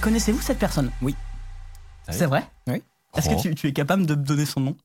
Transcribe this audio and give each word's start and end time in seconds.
Connaissez-vous 0.00 0.40
cette 0.40 0.58
personne? 0.58 0.90
Oui. 1.02 1.14
C'est 2.08 2.26
vrai? 2.26 2.44
Oui. 2.66 2.82
Est-ce 3.16 3.28
que 3.28 3.40
tu, 3.40 3.54
tu 3.54 3.68
es 3.68 3.72
capable 3.72 4.06
de 4.06 4.14
me 4.14 4.22
donner 4.24 4.46
son 4.46 4.60
nom? 4.60 4.76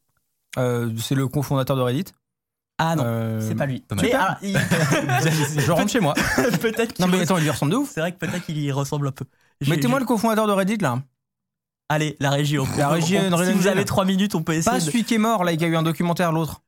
Euh, 0.57 0.91
c'est 0.99 1.15
le 1.15 1.27
cofondateur 1.27 1.75
de 1.75 1.81
Reddit. 1.81 2.05
Ah 2.77 2.95
non, 2.95 3.03
Euh, 3.05 3.47
c'est 3.47 3.55
pas 3.55 3.65
lui. 3.65 3.83
Mais, 4.01 4.13
ah, 4.13 4.37
il- 4.41 4.53
Je 5.61 5.71
rentre 5.71 5.89
chez 5.91 5.99
moi. 6.01 6.13
peut-être 6.61 6.99
Non 6.99 7.07
mais 7.07 7.21
attends, 7.21 7.37
il 7.37 7.43
lui 7.43 7.49
ressemble 7.49 7.71
de 7.71 7.77
ouf. 7.77 7.89
C'est 7.93 8.01
vrai 8.01 8.11
que 8.11 8.17
peut-être 8.17 8.45
qu'il 8.45 8.57
y 8.57 8.71
ressemble 8.71 9.07
un 9.07 9.11
peu. 9.11 9.25
Mettez-moi 9.65 9.99
le 9.99 10.05
cofondateur 10.05 10.45
de 10.47 10.51
Reddit 10.51 10.77
là. 10.77 10.99
Allez, 11.87 12.17
la 12.19 12.31
régie. 12.31 12.59
on- 12.59 12.67
La 12.77 12.89
régie, 12.89 13.17
on- 13.17 13.37
Si 13.45 13.53
vous 13.53 13.67
avez 13.67 13.85
trois 13.85 14.03
minutes, 14.05 14.35
on 14.35 14.43
peut 14.43 14.53
essayer. 14.53 14.71
Pas 14.79 14.83
de- 14.83 14.91
celui 14.91 15.05
qui 15.05 15.13
est 15.13 15.19
mort 15.19 15.43
là, 15.45 15.53
il 15.53 15.61
y 15.61 15.63
a 15.63 15.67
eu 15.67 15.75
un 15.77 15.83
documentaire 15.83 16.31
l'autre. 16.33 16.61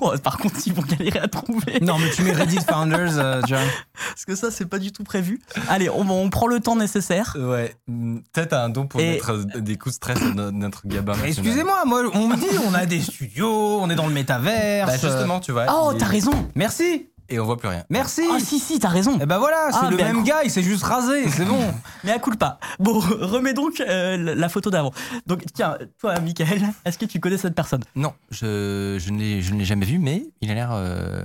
Oh, 0.00 0.12
par 0.22 0.38
contre, 0.38 0.54
ils 0.66 0.72
vont 0.72 0.82
galérer 0.82 1.18
à 1.18 1.28
trouver. 1.28 1.80
Non 1.82 1.98
mais 1.98 2.10
tu 2.10 2.22
mets 2.22 2.32
Reddit 2.32 2.58
Founders, 2.68 3.18
euh, 3.18 3.40
John. 3.46 3.66
Parce 4.10 4.24
que 4.24 4.34
ça, 4.36 4.50
c'est 4.50 4.66
pas 4.66 4.78
du 4.78 4.92
tout 4.92 5.02
prévu. 5.04 5.40
Allez, 5.68 5.90
on, 5.90 6.08
on 6.08 6.30
prend 6.30 6.46
le 6.46 6.60
temps 6.60 6.76
nécessaire. 6.76 7.36
Ouais, 7.38 7.74
mm, 7.88 8.18
peut-être 8.32 8.52
un 8.52 8.68
don 8.68 8.86
pour 8.86 9.00
Et- 9.00 9.12
mettre 9.14 9.32
euh, 9.32 9.44
des 9.60 9.76
coups 9.76 9.94
de 9.94 9.96
stress 9.96 10.22
à 10.22 10.26
no- 10.34 10.50
notre 10.52 10.86
national. 10.86 11.26
Excusez-moi, 11.26 11.84
moi 11.86 12.02
on 12.14 12.28
me 12.28 12.36
dit 12.36 12.46
on 12.66 12.74
a 12.74 12.86
des 12.86 13.00
studios, 13.00 13.80
on 13.80 13.90
est 13.90 13.96
dans 13.96 14.06
le 14.06 14.14
métaverse. 14.14 14.88
Bah 14.90 14.96
justement, 14.96 15.40
tu 15.40 15.52
vois. 15.52 15.66
Oh, 15.68 15.90
il- 15.92 15.98
t'as 15.98 16.06
raison. 16.06 16.48
Merci, 16.54 17.07
Et 17.30 17.38
on 17.38 17.44
voit 17.44 17.56
plus 17.58 17.68
rien. 17.68 17.84
merci. 17.90 18.22
Ah, 18.32 18.38
si, 18.40 18.58
si, 18.58 18.78
t'as 18.78 18.88
raison. 18.88 19.18
Et 19.20 19.26
ben 19.26 19.38
voilà, 19.38 19.68
c'est 19.70 19.78
Ah, 19.82 19.90
le 19.90 19.96
ben, 19.98 20.14
même 20.14 20.24
gars, 20.24 20.42
il 20.44 20.50
s'est 20.50 20.62
juste 20.62 20.82
rasé, 20.84 21.28
c'est 21.28 21.44
bon. 21.44 21.58
Mais 22.04 22.10
à 22.12 22.18
coup 22.18 22.30
pas. 22.30 22.58
Bon, 22.78 22.98
remets 23.00 23.52
donc 23.54 23.80
euh, 23.80 24.34
la 24.34 24.48
photo 24.48 24.70
d'avant. 24.70 24.92
Donc, 25.26 25.44
tiens, 25.52 25.76
toi, 25.98 26.18
Michael, 26.20 26.62
est-ce 26.84 26.96
que 26.98 27.04
tu 27.04 27.20
connais 27.20 27.36
cette 27.36 27.54
personne? 27.54 27.82
Non, 27.94 28.14
je, 28.30 28.96
je 28.98 29.10
ne 29.10 29.18
l'ai 29.18 29.42
je 29.42 29.52
ne 29.52 29.58
l'ai 29.58 29.64
jamais 29.66 29.84
vu, 29.86 29.98
mais 29.98 30.26
il 30.40 30.50
a 30.50 30.54
l'air. 30.54 30.70
euh, 30.72 31.22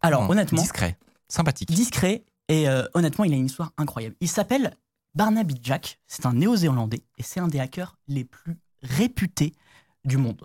Alors, 0.00 0.28
honnêtement, 0.28 0.60
Discret, 0.60 0.96
sympathique. 1.28 1.70
discret 1.70 2.24
et 2.48 2.68
euh, 2.68 2.84
honnêtement, 2.94 3.24
il 3.24 3.32
a 3.32 3.36
une 3.36 3.46
histoire 3.46 3.70
incroyable. 3.78 4.16
Il 4.20 4.28
s'appelle 4.28 4.74
Barnaby 5.14 5.54
Jack, 5.62 6.00
c'est 6.08 6.26
un 6.26 6.32
néo-zélandais 6.32 7.02
et 7.18 7.22
c'est 7.22 7.38
un 7.38 7.46
des 7.48 7.60
hackers 7.60 7.96
les 8.08 8.24
plus 8.24 8.56
réputés 8.82 9.52
du 10.04 10.16
monde. 10.16 10.42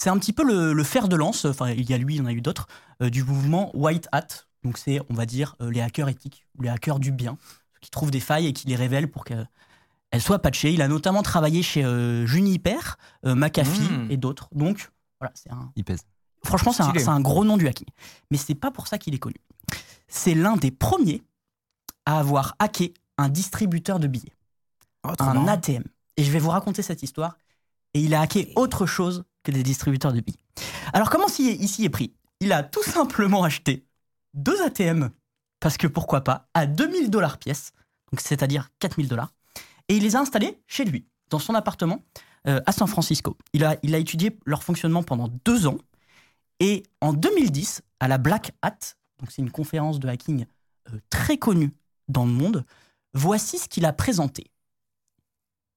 C'est 0.00 0.10
un 0.10 0.18
petit 0.18 0.32
peu 0.32 0.44
le, 0.44 0.72
le 0.72 0.84
fer 0.84 1.08
de 1.08 1.16
lance, 1.16 1.44
enfin 1.44 1.70
il 1.70 1.88
y 1.90 1.92
a 1.92 1.98
lui, 1.98 2.14
il 2.14 2.18
y 2.18 2.20
en 2.20 2.26
a 2.26 2.32
eu 2.32 2.40
d'autres, 2.40 2.68
euh, 3.02 3.10
du 3.10 3.24
mouvement 3.24 3.70
White 3.76 4.08
Hat. 4.12 4.26
Donc 4.62 4.78
c'est, 4.78 5.00
on 5.10 5.14
va 5.14 5.26
dire, 5.26 5.56
euh, 5.60 5.70
les 5.70 5.80
hackers 5.80 6.08
éthiques 6.08 6.46
ou 6.56 6.62
les 6.62 6.68
hackers 6.68 7.00
du 7.00 7.10
bien, 7.10 7.36
ceux 7.74 7.80
qui 7.80 7.90
trouvent 7.90 8.10
des 8.12 8.20
failles 8.20 8.46
et 8.46 8.52
qui 8.52 8.68
les 8.68 8.76
révèlent 8.76 9.10
pour 9.10 9.24
qu'elles 9.24 9.48
soient 10.20 10.38
patchées. 10.38 10.72
Il 10.72 10.82
a 10.82 10.88
notamment 10.88 11.22
travaillé 11.22 11.62
chez 11.64 11.84
euh, 11.84 12.26
Juniper, 12.26 12.96
euh, 13.26 13.34
McAfee 13.34 13.80
Mm. 13.90 14.10
et 14.10 14.16
d'autres. 14.16 14.48
Donc 14.52 14.90
voilà, 15.20 15.32
c'est 15.34 15.50
un, 15.50 15.72
Il 15.74 15.82
pèse. 15.84 16.02
Franchement, 16.44 16.72
c'est 16.72 16.84
un, 16.84 17.08
un 17.12 17.20
gros 17.20 17.44
nom 17.44 17.56
du 17.56 17.66
hacking. 17.66 17.88
Mais 18.30 18.36
c'est 18.36 18.54
pas 18.54 18.70
pour 18.70 18.86
ça 18.86 18.98
qu'il 18.98 19.14
est 19.14 19.18
connu. 19.18 19.34
C'est 20.06 20.34
l'un 20.34 20.56
des 20.56 20.70
premiers 20.70 21.22
à 22.06 22.20
avoir 22.20 22.54
hacké 22.60 22.94
un 23.18 23.28
distributeur 23.28 23.98
de 23.98 24.06
billets, 24.06 24.32
Oh, 25.04 25.10
un 25.18 25.34
marrant. 25.34 25.48
ATM. 25.48 25.82
Et 26.16 26.22
je 26.22 26.30
vais 26.30 26.38
vous 26.38 26.50
raconter 26.50 26.82
cette 26.82 27.02
histoire. 27.02 27.36
Et 27.94 28.00
il 28.00 28.14
a 28.14 28.20
hacké 28.20 28.52
autre 28.54 28.86
chose 28.86 29.24
que 29.42 29.52
des 29.52 29.62
distributeurs 29.62 30.12
de 30.12 30.20
billets. 30.20 30.38
Alors, 30.92 31.10
comment 31.10 31.28
s'y 31.28 31.48
est- 31.48 31.88
pris? 31.88 32.14
Il 32.40 32.52
a 32.52 32.62
tout 32.62 32.82
simplement 32.82 33.42
acheté 33.44 33.84
deux 34.34 34.60
ATM, 34.62 35.10
parce 35.60 35.76
que 35.76 35.86
pourquoi 35.86 36.22
pas, 36.22 36.48
à 36.54 36.66
2000 36.66 37.10
dollars 37.10 37.38
pièce, 37.38 37.72
c'est-à-dire 38.16 38.70
4000 38.78 39.08
dollars, 39.08 39.32
et 39.88 39.96
il 39.96 40.02
les 40.02 40.16
a 40.16 40.20
installés 40.20 40.60
chez 40.66 40.84
lui, 40.84 41.06
dans 41.30 41.38
son 41.38 41.54
appartement 41.54 42.02
euh, 42.46 42.60
à 42.66 42.72
San 42.72 42.86
Francisco. 42.86 43.36
Il 43.52 43.64
a, 43.64 43.76
il 43.82 43.94
a 43.94 43.98
étudié 43.98 44.38
leur 44.46 44.62
fonctionnement 44.62 45.02
pendant 45.02 45.28
deux 45.44 45.66
ans, 45.66 45.78
et 46.60 46.84
en 47.00 47.12
2010, 47.12 47.82
à 48.00 48.08
la 48.08 48.18
Black 48.18 48.52
Hat, 48.62 48.78
donc 49.18 49.30
c'est 49.32 49.42
une 49.42 49.50
conférence 49.50 49.98
de 49.98 50.08
hacking 50.08 50.46
euh, 50.92 50.98
très 51.10 51.38
connue 51.38 51.72
dans 52.08 52.24
le 52.24 52.32
monde, 52.32 52.64
voici 53.14 53.58
ce 53.58 53.68
qu'il 53.68 53.84
a 53.84 53.92
présenté. 53.92 54.50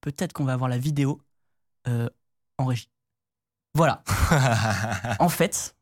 Peut-être 0.01 0.33
qu'on 0.33 0.45
va 0.45 0.53
avoir 0.53 0.69
la 0.69 0.77
vidéo 0.77 1.21
euh, 1.87 2.09
en 2.57 2.65
régie. 2.65 2.89
Voilà. 3.73 4.03
En 5.19 5.29
fait, 5.29 5.75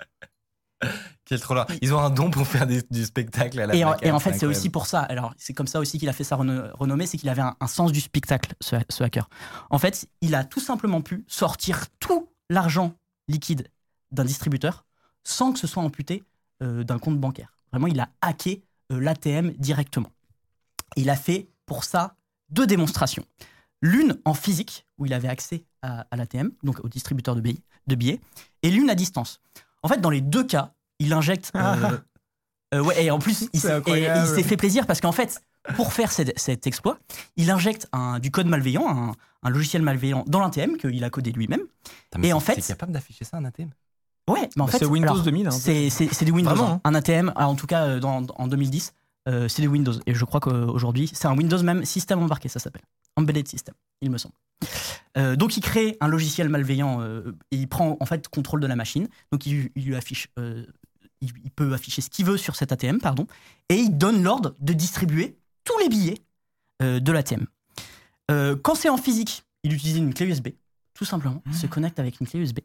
Quel 1.26 1.40
trop. 1.42 1.56
Ils 1.82 1.94
ont 1.94 2.00
un 2.00 2.10
don 2.10 2.32
pour 2.32 2.48
faire 2.48 2.66
des- 2.66 2.84
du 2.90 3.04
spectacle 3.06 3.60
à 3.60 3.68
la 3.68 3.76
et 3.76 3.84
en, 3.84 3.96
et 4.02 4.12
en 4.12 4.20
fait, 4.20 4.34
c'est 4.34 4.46
aussi 4.46 4.70
pour 4.70 4.88
ça. 4.88 5.02
Alors, 5.02 5.34
c'est 5.38 5.54
comme 5.54 5.68
ça 5.68 5.80
aussi 5.80 6.00
qu'il 6.00 6.10
a 6.10 6.14
fait 6.14 6.24
sa 6.24 6.36
reno- 6.38 6.70
renommée, 6.74 7.06
c'est 7.06 7.18
qu'il 7.18 7.30
avait 7.30 7.42
un, 7.42 7.56
un 7.60 7.68
sens 7.68 7.92
du 7.92 8.00
spectacle, 8.02 8.54
ce, 8.62 8.78
ce 8.90 9.04
hacker. 9.04 9.30
En 9.70 9.78
fait, 9.78 10.08
il 10.22 10.34
a 10.36 10.44
tout 10.44 10.60
simplement 10.62 11.02
pu 11.02 11.26
sortir 11.28 11.86
tout 12.00 12.30
l'argent 12.50 12.94
liquide 13.28 13.68
d'un 14.12 14.26
distributeur 14.26 14.86
sans 15.24 15.52
que 15.52 15.60
ce 15.60 15.68
soit 15.68 15.84
amputé 15.84 16.24
euh, 16.64 16.84
d'un 16.84 16.98
compte 16.98 17.20
bancaire. 17.20 17.54
Vraiment, 17.72 17.88
il 17.88 18.00
a 18.00 18.10
hacké 18.22 18.64
euh, 18.92 19.00
l'ATM 19.00 19.52
directement. 19.58 20.12
Il 20.96 21.10
a 21.10 21.16
fait 21.16 21.50
pour 21.66 21.84
ça 21.84 22.16
deux 22.50 22.66
démonstrations. 22.66 23.26
L'une 23.82 24.18
en 24.26 24.34
physique, 24.34 24.88
où 24.98 25.06
il 25.06 25.14
avait 25.14 25.28
accès 25.28 25.66
à, 25.82 26.06
à 26.12 26.16
l'ATM, 26.16 26.52
donc 26.64 26.84
au 26.84 26.90
distributeur 26.90 27.36
de 27.36 27.42
billets, 27.42 27.60
de 27.88 27.96
billets, 27.96 28.22
et 28.64 28.70
l'une 28.72 28.90
à 28.90 28.96
distance. 28.96 29.42
En 29.84 29.88
fait, 29.88 30.02
dans 30.02 30.10
les 30.10 30.22
deux 30.22 30.44
cas, 30.44 30.74
il 31.00 31.14
injecte. 31.14 31.52
euh, 31.56 31.98
euh, 32.76 32.84
ouais, 32.84 33.06
et 33.06 33.12
en 33.12 33.20
plus, 33.20 33.50
il 33.54 33.60
s'est 33.60 34.44
fait 34.44 34.58
plaisir 34.58 34.86
parce 34.86 35.02
qu'en 35.02 35.12
fait, 35.12 35.42
pour 35.76 35.94
faire 35.94 36.12
cet, 36.12 36.38
cet 36.38 36.68
exploit, 36.68 37.00
il 37.36 37.50
injecte 37.52 37.88
un, 37.94 38.20
du 38.20 38.32
code 38.32 38.48
malveillant, 38.48 38.88
un, 38.88 39.12
un 39.44 39.50
logiciel 39.50 39.82
malveillant 39.82 40.24
dans 40.28 40.40
l'ATM 40.40 40.78
qu'il 40.78 41.04
a 41.04 41.10
codé 41.10 41.32
lui-même. 41.32 41.62
Et 42.22 42.34
en 42.34 42.40
c'est- 42.40 42.56
fait- 42.56 42.62
C'est 42.62 42.74
capable 42.74 42.92
d'afficher 42.92 43.26
ça, 43.26 43.38
un 43.38 43.46
ATM 43.46 43.70
Ouais, 44.30 44.48
mais 44.56 44.62
en 44.62 44.66
Bah, 44.66 44.72
fait, 44.74 44.80
c'est 44.80 44.86
Windows 44.86 45.10
alors, 45.14 45.24
2000, 45.24 45.48
hein. 45.48 45.52
C'est 45.52 45.90
c'est- 45.90 46.14
c'est 46.14 46.24
du 46.26 46.32
Windows. 46.32 46.52
Vraiment, 46.54 46.74
hein. 46.74 46.82
Un 46.84 46.94
ATM, 46.94 47.34
en 47.36 47.56
tout 47.56 47.66
cas 47.66 47.86
euh, 47.86 48.00
dans- 48.00 48.24
en 48.38 48.48
2010, 48.48 48.94
euh, 49.30 49.48
c'est 49.48 49.62
du 49.62 49.68
Windows. 49.68 49.94
Et 50.06 50.14
je 50.14 50.26
crois 50.26 50.40
qu'aujourd'hui, 50.40 51.10
c'est 51.14 51.28
un 51.28 51.36
Windows 51.36 51.62
même 51.64 51.86
système 51.86 52.20
embarqué, 52.20 52.50
ça 52.50 52.60
s'appelle. 52.60 52.82
Embedded 53.16 53.48
System, 53.48 53.76
il 54.02 54.10
me 54.10 54.18
semble. 54.18 54.36
Euh, 55.18 55.36
donc 55.36 55.58
il 55.58 55.62
crée 55.62 55.98
un 56.02 56.08
logiciel 56.08 56.50
malveillant 56.50 57.02
euh, 57.02 57.36
et 57.52 57.58
il 57.58 57.68
prend 57.68 57.98
en 58.00 58.06
fait 58.06 58.28
contrôle 58.28 58.60
de 58.60 58.68
la 58.68 58.76
machine. 58.76 59.08
Donc 59.32 59.46
il, 59.46 59.70
il 59.76 59.86
lui 59.86 59.96
affiche, 59.96 60.30
il, 60.38 61.32
il 61.44 61.52
peut 61.52 61.74
afficher 61.74 62.02
ce 62.02 62.10
qu'il 62.10 62.26
veut 62.26 62.38
sur 62.38 62.56
cet 62.56 62.72
ATM, 62.72 63.00
pardon, 63.00 63.28
et 63.70 63.76
il 63.76 63.98
donne 63.98 64.24
l'ordre 64.24 64.56
de 64.60 64.74
distribuer 64.74 65.38
tous 65.64 65.78
les 65.80 65.90
billets 65.90 66.22
de 66.82 67.12
l'ATM. 67.12 67.46
Quand 68.62 68.76
c'est 68.76 68.90
en 68.90 68.98
physique, 68.98 69.44
il 69.64 69.74
utilise 69.74 69.98
une 69.98 70.14
clé 70.14 70.28
USB, 70.28 70.50
tout 70.94 71.04
simplement. 71.04 71.44
Il 71.48 71.56
se 71.56 71.68
connecte 71.68 72.00
avec 72.00 72.22
une 72.22 72.28
clé 72.28 72.40
USB. 72.40 72.60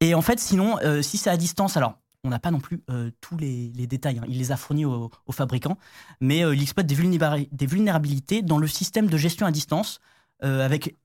Et 0.00 0.14
en 0.14 0.22
fait, 0.22 0.38
sinon, 0.38 0.76
si 1.02 1.18
c'est 1.18 1.30
à 1.30 1.36
distance, 1.36 1.76
alors 1.76 1.96
on 2.24 2.30
n'a 2.30 2.38
pas 2.38 2.50
non 2.50 2.60
plus 2.60 2.82
euh, 2.90 3.10
tous 3.20 3.36
les, 3.36 3.72
les 3.74 3.86
détails. 3.86 4.18
hein. 4.18 4.24
Il 4.28 4.38
les 4.38 4.52
a 4.52 4.56
fournis 4.56 4.84
aux, 4.84 5.10
aux 5.26 5.32
fabricants, 5.32 5.78
mais 6.20 6.44
euh, 6.44 6.54
il 6.54 6.62
exploite 6.62 6.86
des, 6.86 6.94
vulnéra- 6.94 7.48
des 7.50 7.66
vulnérabilités 7.66 8.42
dans 8.42 8.58
le 8.58 8.66
système 8.68 9.08
de 9.08 9.16
gestion 9.16 9.46
à 9.46 9.50
distance, 9.50 10.00
euh, 10.44 10.64
avec 10.64 10.96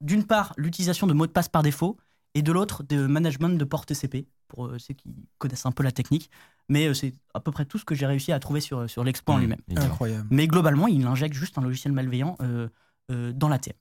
d'une 0.00 0.24
part 0.24 0.52
l'utilisation 0.56 1.06
de 1.06 1.12
mots 1.12 1.26
de 1.26 1.32
passe 1.32 1.48
par 1.48 1.62
défaut 1.62 1.96
et 2.34 2.42
de 2.42 2.50
l'autre 2.52 2.82
de 2.82 3.06
management 3.06 3.50
de 3.58 3.64
port 3.64 3.86
TCP 3.86 4.26
pour 4.48 4.66
euh, 4.66 4.78
ceux 4.78 4.94
qui 4.94 5.14
connaissent 5.38 5.66
un 5.66 5.72
peu 5.72 5.82
la 5.82 5.92
technique. 5.92 6.30
Mais 6.68 6.86
euh, 6.88 6.94
c'est 6.94 7.12
à 7.34 7.40
peu 7.40 7.52
près 7.52 7.64
tout 7.66 7.78
ce 7.78 7.84
que 7.84 7.94
j'ai 7.94 8.06
réussi 8.06 8.32
à 8.32 8.38
trouver 8.40 8.60
sur, 8.60 8.88
sur 8.88 9.04
l'exploit 9.04 9.34
en 9.34 9.38
Mmh, 9.38 9.40
lui-même. 9.42 9.60
évidemment. 9.68 9.92
Incroyable. 9.92 10.26
Mais 10.30 10.46
globalement, 10.46 10.86
il 10.88 11.06
injecte 11.06 11.34
juste 11.34 11.58
un 11.58 11.62
logiciel 11.62 11.92
malveillant 11.92 12.36
euh, 12.40 12.68
euh, 13.10 13.32
dans 13.32 13.48
la 13.48 13.58
TM. 13.58 13.74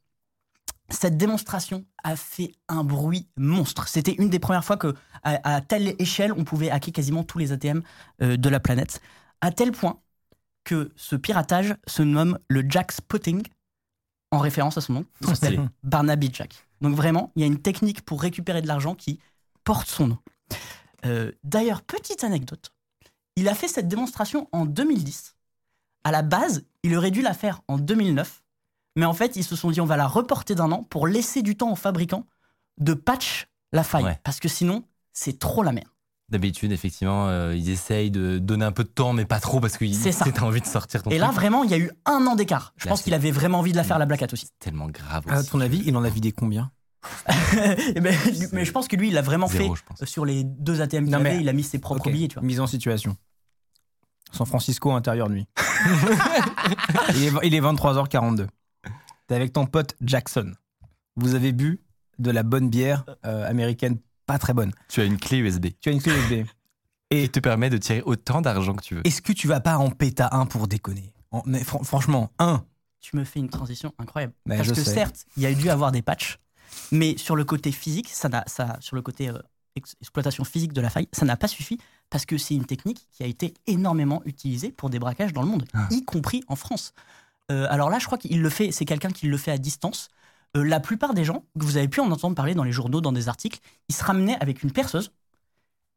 Cette 0.94 1.18
démonstration 1.18 1.86
a 2.04 2.16
fait 2.16 2.52
un 2.70 2.84
bruit 2.84 3.28
monstre. 3.36 3.88
C'était 3.88 4.14
une 4.14 4.30
des 4.30 4.40
premières 4.40 4.64
fois 4.64 4.78
que, 4.78 4.94
à, 5.24 5.56
à 5.56 5.62
telle 5.62 5.96
échelle, 6.00 6.34
on 6.34 6.44
pouvait 6.44 6.70
hacker 6.70 6.94
quasiment 6.94 7.24
tous 7.24 7.40
les 7.40 7.52
ATM 7.52 7.82
euh, 8.22 8.38
de 8.38 8.50
la 8.50 8.60
planète. 8.60 9.02
À 9.42 9.52
tel 9.52 9.72
point 9.72 10.00
que 10.64 10.92
ce 10.96 11.16
piratage 11.16 11.76
se 11.88 12.04
nomme 12.04 12.38
le 12.48 12.64
Jack 12.68 12.92
Spotting, 12.92 13.44
en 14.32 14.40
référence 14.40 14.78
à 14.78 14.82
son 14.82 14.94
nom. 14.94 15.06
Il 15.22 15.36
s'appelle. 15.36 15.70
Barnaby 15.84 16.30
Jack. 16.34 16.68
Donc 16.82 16.96
vraiment, 16.96 17.32
il 17.36 17.42
y 17.42 17.44
a 17.44 17.48
une 17.48 17.62
technique 17.62 18.02
pour 18.02 18.22
récupérer 18.22 18.62
de 18.62 18.68
l'argent 18.68 18.96
qui 18.96 19.20
porte 19.64 19.88
son 19.88 20.08
nom. 20.08 20.18
Euh, 21.06 21.32
D'ailleurs, 21.44 21.82
petite 21.82 22.24
anecdote, 22.24 22.72
il 23.36 23.48
a 23.48 23.56
fait 23.56 23.68
cette 23.68 23.88
démonstration 23.88 24.48
en 24.52 24.66
2010. 24.66 25.36
À 26.04 26.12
la 26.12 26.22
base, 26.22 26.66
il 26.84 26.96
aurait 26.96 27.12
dû 27.12 27.22
la 27.22 27.34
faire 27.34 27.62
en 27.68 27.78
2009, 27.78 28.43
mais 28.96 29.06
en 29.06 29.14
fait, 29.14 29.36
ils 29.36 29.44
se 29.44 29.56
sont 29.56 29.72
dit 29.72 29.82
on 29.82 29.86
va 29.86 29.98
la 29.98 30.08
reporter 30.08 30.56
d'un 30.56 30.72
an 30.72 30.84
pour 30.84 31.08
laisser 31.08 31.42
du 31.42 31.56
temps 31.56 31.72
aux 31.72 31.76
fabricants 31.76 32.26
de 32.80 32.94
patch 32.94 33.48
la 33.72 33.84
faille, 33.84 34.04
Ouais. 34.04 34.20
parce 34.24 34.40
que 34.40 34.48
sinon, 34.48 34.84
c'est 35.14 35.40
trop 35.40 35.64
la 35.64 35.72
merde. 35.72 35.88
D'habitude, 36.30 36.72
effectivement, 36.72 37.28
euh, 37.28 37.56
ils 37.56 37.70
essayent 37.70 38.10
de 38.10 38.40
donner 38.40 38.66
un 38.66 38.72
peu 38.72 38.84
de 38.84 38.90
temps, 38.90 39.14
mais 39.14 39.26
pas 39.26 39.40
trop 39.40 39.60
parce 39.60 39.78
que 39.78 39.86
C'est 39.92 40.40
envie 40.42 40.62
de 40.62 40.66
sortir 40.66 41.04
ton 41.04 41.10
Et 41.12 41.18
là, 41.18 41.28
truc. 41.28 41.36
vraiment, 41.36 41.64
il 41.64 41.70
y 41.70 41.74
a 41.74 41.78
eu 41.78 41.92
un 42.06 42.26
an 42.28 42.36
d'écart. 42.36 42.74
Je 42.78 42.86
Là, 42.86 42.92
pense 42.92 43.02
qu'il 43.04 43.14
avait 43.14 43.30
vraiment 43.32 43.60
envie 43.60 43.72
de 43.72 43.78
la 43.78 43.84
faire, 43.84 44.00
la 44.00 44.06
Black 44.06 44.22
Hat 44.24 44.28
aussi. 44.32 44.48
tellement 44.60 44.88
grave. 44.88 45.24
À 45.28 45.40
aussi. 45.40 45.50
ton 45.50 45.60
avis, 45.60 45.84
il 45.86 45.96
en 45.98 46.04
a 46.04 46.10
vidé 46.10 46.32
combien? 46.32 46.72
Mais 48.02 48.14
je 48.66 48.72
pense 48.72 48.88
que 48.88 48.96
lui, 48.96 49.10
il 49.10 49.14
l'a 49.14 49.22
vraiment 49.22 49.48
Zéro, 49.48 49.76
fait 49.76 50.06
sur 50.06 50.24
les 50.26 50.44
deux 50.44 50.82
ATM 50.82 51.06
qu'il 51.06 51.16
avait. 51.16 51.42
Il 51.42 51.50
a 51.50 51.54
mis 51.54 51.64
ses 51.64 51.78
propres 51.80 52.10
billets, 52.10 52.30
tu 52.30 52.36
vois. 52.36 52.44
Mise 52.44 52.60
en 52.62 52.68
situation. 52.68 53.16
San 54.32 54.48
Francisco, 54.48 54.92
intérieur 54.94 55.30
nuit. 55.30 55.46
il, 57.16 57.24
est, 57.26 57.32
il 57.44 57.54
est 57.54 57.62
23h42. 57.62 58.48
T'es 59.34 59.38
avec 59.38 59.52
ton 59.52 59.66
pote 59.66 59.96
Jackson. 60.00 60.54
Vous 61.16 61.34
avez 61.34 61.54
bu 61.54 61.82
de 62.20 62.30
la 62.30 62.44
bonne 62.44 62.70
bière 62.70 63.04
euh, 63.26 63.50
américaine, 63.50 63.98
pas 64.28 64.38
très 64.38 64.54
bonne. 64.54 64.72
Tu 64.90 65.02
as 65.02 65.06
une 65.06 65.18
clé 65.18 65.40
USB 65.40 65.70
Tu 65.82 65.90
as 65.90 65.92
une 65.92 66.04
clé 66.04 66.14
USB. 66.14 66.48
qui 67.10 67.30
te 67.32 67.40
permet 67.40 67.72
de 67.72 67.78
tirer 67.78 68.04
autant 68.06 68.42
d'argent 68.42 68.76
que 68.76 68.84
tu 68.84 68.94
veux. 68.94 69.02
Est-ce 69.08 69.24
que 69.24 69.34
tu 69.34 69.48
vas 69.48 69.60
pas 69.60 69.80
en 69.80 69.90
péta 69.90 70.30
un 70.34 70.46
pour 70.46 70.68
déconner? 70.68 71.16
En- 71.32 71.42
Mais 71.48 71.64
fran- 71.64 71.82
franchement, 71.84 72.32
un. 72.38 72.64
Tu 73.02 73.16
me 73.18 73.24
fais 73.24 73.40
une 73.40 73.50
transition 73.50 73.92
incroyable. 73.98 74.34
Parce 74.48 74.66
je 74.66 74.70
que 74.76 74.84
sais. 74.84 74.94
certes, 74.94 75.26
il 75.36 75.42
y 75.42 75.48
a 75.48 75.54
dû 75.56 75.68
avoir 75.72 75.92
des 75.92 76.04
patchs, 76.04 76.38
mais 76.92 77.18
sur 77.18 77.36
le 77.36 77.44
côté 77.44 77.72
physique, 77.72 78.10
ça 78.10 78.30
n'a, 78.30 78.44
ça, 78.46 78.78
sur 78.82 78.96
le 78.96 79.02
côté 79.02 79.30
euh, 79.30 79.40
ex- 79.76 79.96
exploitation 80.00 80.44
physique 80.44 80.74
de 80.74 80.82
la 80.82 80.92
faille, 80.92 81.08
ça 81.12 81.26
n'a 81.26 81.38
pas 81.38 81.48
suffi 81.48 81.80
parce 82.12 82.28
que 82.28 82.38
c'est 82.38 82.54
une 82.54 82.66
technique 82.66 83.08
qui 83.12 83.24
a 83.24 83.26
été 83.26 83.56
énormément 83.66 84.22
utilisée 84.26 84.72
pour 84.72 84.92
des 84.92 85.00
braquages 85.00 85.34
dans 85.34 85.42
le 85.42 85.48
monde, 85.48 85.66
Ah. 85.74 85.88
y 85.90 86.06
compris 86.06 86.44
en 86.48 86.56
France. 86.56 86.94
Euh, 87.52 87.68
alors 87.70 87.90
là, 87.90 88.00
je 88.00 88.06
crois 88.06 88.18
qu'il 88.18 88.42
le 88.42 88.50
fait, 88.50 88.72
c'est 88.72 88.86
quelqu'un 88.86 89.10
qui 89.10 89.28
le 89.28 89.38
fait 89.38 89.52
à 89.52 89.58
distance. 89.58 90.10
Euh, 90.56 90.64
la 90.64 90.80
plupart 90.80 91.14
des 91.14 91.24
gens 91.24 91.44
que 91.60 91.66
vous 91.66 91.78
avez 91.78 91.88
pu 91.88 92.00
en 92.00 92.10
entendre 92.12 92.36
parler 92.36 92.54
dans 92.56 92.64
les 92.64 92.72
journaux, 92.72 93.02
dans 93.02 93.12
des 93.12 93.28
articles, 93.28 93.60
ils 93.90 93.96
se 93.96 94.04
ramenaient 94.04 94.38
avec 94.40 94.64
une 94.64 94.72
perceuse. 94.72 95.12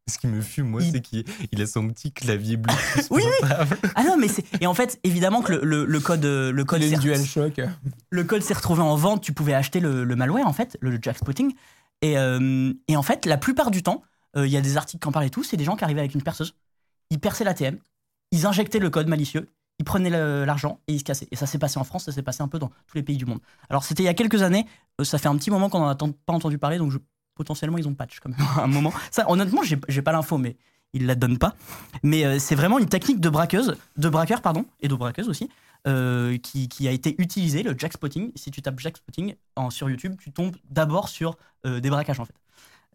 Ce 0.08 0.19
qui 0.19 0.28
me 0.28 0.40
fume, 0.40 0.69
moi, 0.69 0.82
Il- 0.82 0.93
c'est 0.93 1.00
qu'il 1.00 1.25
il 1.52 1.60
a 1.62 1.66
son 1.66 1.88
petit 1.88 2.12
clavier 2.12 2.56
bleu. 2.56 2.72
Oui, 3.10 3.22
Ah 3.96 4.04
non, 4.04 4.16
mais 4.16 4.28
c'est 4.28 4.44
et 4.62 4.66
en 4.66 4.75
fait, 4.75 5.00
évidemment 5.04 5.43
que 5.43 5.52
le, 5.52 5.60
le- 5.64 5.84
le 5.84 6.00
code, 6.00 6.25
euh, 6.25 6.52
le 6.52 6.64
code, 6.64 6.81
s'est- 6.90 6.96
le 8.10 8.25
code 8.25 8.42
s'est 8.42 8.54
retrouvé 8.54 8.82
en 8.82 8.94
vente, 8.96 9.22
tu 9.22 9.32
pouvais 9.32 9.54
acheter 9.54 9.81
le, 9.81 10.04
le 10.04 10.16
malware 10.16 10.46
en 10.46 10.52
fait, 10.52 10.76
le 10.81 10.99
jackspotting. 11.00 11.54
Et, 12.02 12.16
euh, 12.19 12.72
et 12.88 12.96
en 12.96 13.02
fait, 13.02 13.26
la 13.26 13.37
plupart 13.37 13.70
du 13.72 13.82
temps, 13.82 14.02
euh, 14.37 14.46
il 14.46 14.52
y 14.52 14.56
a 14.56 14.60
des 14.60 14.76
articles 14.76 15.02
qui 15.02 15.08
en 15.08 15.12
parlent 15.12 15.26
et 15.26 15.31
tout, 15.31 15.42
c'est 15.42 15.56
des 15.56 15.64
gens 15.64 15.76
qui 15.76 15.82
arrivaient 15.84 16.00
avec 16.00 16.14
une 16.14 16.22
perceuse, 16.22 16.54
ils 17.10 17.19
perçaient 17.19 17.44
l'ATM, 17.44 17.78
ils 18.32 18.46
injectaient 18.46 18.78
le 18.78 18.90
code 18.90 19.08
malicieux, 19.08 19.49
prenaient 19.87 20.11
l'argent 20.44 20.81
et 20.87 20.93
ils 20.93 20.99
se 20.99 21.05
cassaient. 21.05 21.29
Et 21.31 21.37
ça 21.37 21.47
s'est 21.47 21.59
passé 21.59 21.79
en 21.79 21.85
France, 21.85 22.05
ça 22.05 22.12
s'est 22.12 22.23
passé 22.23 22.43
un 22.43 22.49
peu 22.49 22.59
dans 22.59 22.69
tous 22.87 22.97
les 22.97 23.03
pays 23.03 23.17
du 23.17 23.25
monde. 23.25 23.41
Alors 23.71 23.85
c'était 23.85 24.03
il 24.03 24.06
y 24.06 24.11
a 24.11 24.15
quelques 24.15 24.43
années, 24.43 24.67
euh, 25.00 25.05
ça 25.05 25.17
fait 25.17 25.29
un 25.29 25.37
petit 25.38 25.50
moment 25.50 25.71
qu'on 25.71 25.79
n'en 25.81 25.88
a 25.88 25.94
pas 25.97 26.33
entendu 26.35 26.59
parler, 26.59 26.77
donc 26.77 26.91
je- 26.93 26.99
potentiellement 27.35 27.79
ils 27.79 27.88
ont 27.88 27.94
patch 27.94 28.19
quand 28.21 28.29
même 28.31 28.47
à 28.59 28.62
un 28.65 28.67
moment. 28.67 28.93
Ça, 29.11 29.31
honnêtement, 29.31 29.62
j'ai 29.62 30.03
pas 30.03 30.12
l'info, 30.12 30.37
mais 30.37 30.56
ils 30.93 31.06
la 31.06 31.15
donnent 31.15 31.38
pas. 31.38 31.55
Mais 32.03 32.25
euh, 32.25 32.38
c'est 32.38 32.55
vraiment 32.55 32.79
une 32.79 32.88
technique 32.88 33.21
de 33.21 33.29
braqueuse, 33.31 33.77
de 33.97 34.09
braqueur 34.11 34.43
pardon, 34.43 34.67
et 34.81 34.88
de 34.88 34.94
braqueuse 34.94 35.29
aussi, 35.29 35.49
euh, 35.87 36.37
qui, 36.38 36.69
qui 36.69 36.88
a 36.88 36.91
été 36.93 37.15
utilisée, 37.19 37.62
le 37.62 37.75
jackspotting. 37.77 38.33
Si 38.37 38.50
tu 38.50 38.62
tapes 38.62 38.79
jackspotting 38.81 39.35
en, 39.56 39.71
sur 39.71 39.88
YouTube, 39.91 40.15
tu 40.19 40.33
tombes 40.33 40.56
d'abord 40.71 41.09
sur 41.09 41.37
euh, 41.67 41.81
des 41.81 41.91
braquages 41.91 42.21
en 42.21 42.25
fait. 42.25 42.35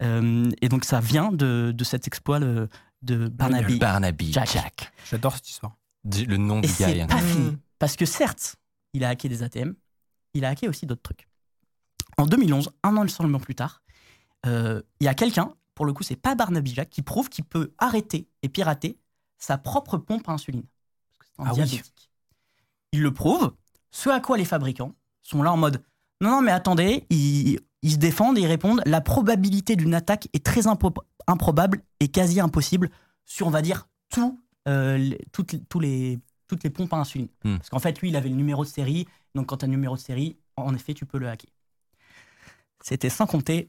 Euh, 0.02 0.50
et 0.62 0.70
donc 0.70 0.84
ça 0.86 1.00
vient 1.00 1.32
de, 1.32 1.72
de 1.76 1.84
cet 1.84 2.08
exploit 2.08 2.40
le- 2.40 2.68
de 3.04 3.28
Barnaby 3.28 3.78
Barnaby 3.80 4.32
Jack. 4.34 4.50
Jack. 4.54 4.92
J'adore 5.10 5.36
cette 5.36 5.50
histoire. 5.50 5.76
Du- 6.03 6.25
Le 6.25 6.38
nom 6.38 6.57
Et 6.59 6.62
du 6.62 6.68
gars. 6.68 6.74
c'est 6.74 6.98
est 6.98 7.07
pas 7.07 7.18
fini. 7.21 7.57
Parce 7.80 7.95
que 7.95 8.06
certes, 8.06 8.56
il 8.94 9.03
a 9.03 9.09
hacké 9.09 9.30
des 9.30 9.44
ATM, 9.44 9.75
il 10.33 10.45
a 10.45 10.50
hacké 10.50 10.68
aussi 10.68 10.86
d'autres 10.86 11.01
trucs. 11.01 11.27
En 12.18 12.25
2011, 12.25 12.69
un 12.83 12.98
an 12.98 13.07
seulement 13.07 13.39
plus 13.39 13.56
tard, 13.56 13.81
euh, 14.45 14.81
il 15.00 15.06
y 15.06 15.07
a 15.07 15.13
quelqu'un, 15.13 15.53
pour 15.75 15.86
le 15.86 15.94
coup, 15.94 16.03
c'est 16.03 16.15
pas 16.15 16.36
Barnaby 16.36 16.74
Jack, 16.74 16.89
qui 16.89 17.01
prouve 17.01 17.30
qu'il 17.30 17.45
peut 17.45 17.74
arrêter 17.77 18.27
et 18.44 18.50
pirater 18.50 18.98
sa 19.38 19.57
propre 19.57 19.98
pompe 19.98 20.27
à 20.30 20.33
insuline. 20.33 20.63
Parce 21.18 21.30
que 21.30 21.36
c'est 21.36 21.42
un 21.42 21.63
Ah 21.63 21.68
oui. 21.71 21.81
Il 22.92 23.01
le 23.01 23.13
prouve, 23.13 23.54
ce 23.92 24.09
à 24.09 24.19
quoi 24.19 24.38
les 24.38 24.45
fabricants 24.45 24.94
sont 25.21 25.42
là 25.44 25.51
en 25.54 25.57
mode 25.57 25.83
non, 26.19 26.30
non, 26.30 26.42
mais 26.44 26.51
attendez, 26.51 27.07
ils, 27.09 27.59
ils 27.81 27.92
se 27.94 27.97
défendent 27.97 28.38
et 28.38 28.42
ils 28.42 28.47
répondent 28.47 28.83
la 28.86 29.01
probabilité 29.01 29.75
d'une 29.75 29.95
attaque 29.95 30.27
est 30.33 30.45
très 30.45 30.68
improbable 31.25 31.81
et 32.00 32.09
quasi 32.09 32.39
impossible 32.39 32.92
sur, 33.25 33.47
on 33.47 33.50
va 33.50 33.63
dire, 33.63 33.88
tout, 34.09 34.39
euh, 34.68 34.98
les- 34.98 35.19
toutes, 35.31 35.54
les- 35.54 35.63
tous 35.66 35.80
les, 35.80 36.19
toutes 36.48 36.63
les 36.63 36.69
pompes 36.69 36.94
à 36.94 36.98
insuline. 36.98 37.28
Hmm. 37.44 37.58
Parce 37.58 37.69
qu'en 37.69 37.80
fait, 37.80 38.00
lui, 38.02 38.10
il 38.10 38.16
avait 38.16 38.30
le 38.30 38.36
numéro 38.36 38.63
de 38.63 38.69
série. 38.69 39.08
Donc, 39.36 39.48
quand 39.48 39.58
tu 39.58 39.66
as 39.66 39.68
le 39.68 39.72
numéro 39.74 39.96
de 39.96 40.02
série, 40.02 40.38
en 40.58 40.74
effet, 40.75 40.94
tu 40.94 41.06
peux 41.06 41.18
le 41.18 41.30
hacker. 41.30 41.50
C'était 42.84 43.10
sans 43.10 43.28
compter 43.28 43.68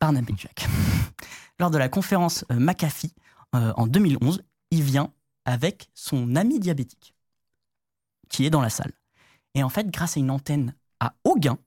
Barnaby 0.00 0.34
Jack. 0.36 0.66
Lors 1.58 1.70
de 1.70 1.78
la 1.78 1.88
conférence 1.88 2.44
euh, 2.50 2.58
McAfee 2.58 3.14
euh, 3.54 3.72
en 3.76 3.86
2011, 3.86 4.42
il 4.70 4.82
vient 4.82 5.12
avec 5.44 5.90
son 5.94 6.36
ami 6.36 6.58
diabétique 6.60 7.14
qui 8.28 8.46
est 8.46 8.50
dans 8.50 8.62
la 8.62 8.70
salle. 8.70 8.92
Et 9.54 9.62
en 9.62 9.68
fait, 9.68 9.90
grâce 9.90 10.16
à 10.16 10.20
une 10.20 10.30
antenne 10.30 10.74
à 11.00 11.14
haut 11.24 11.36
gain, 11.36 11.58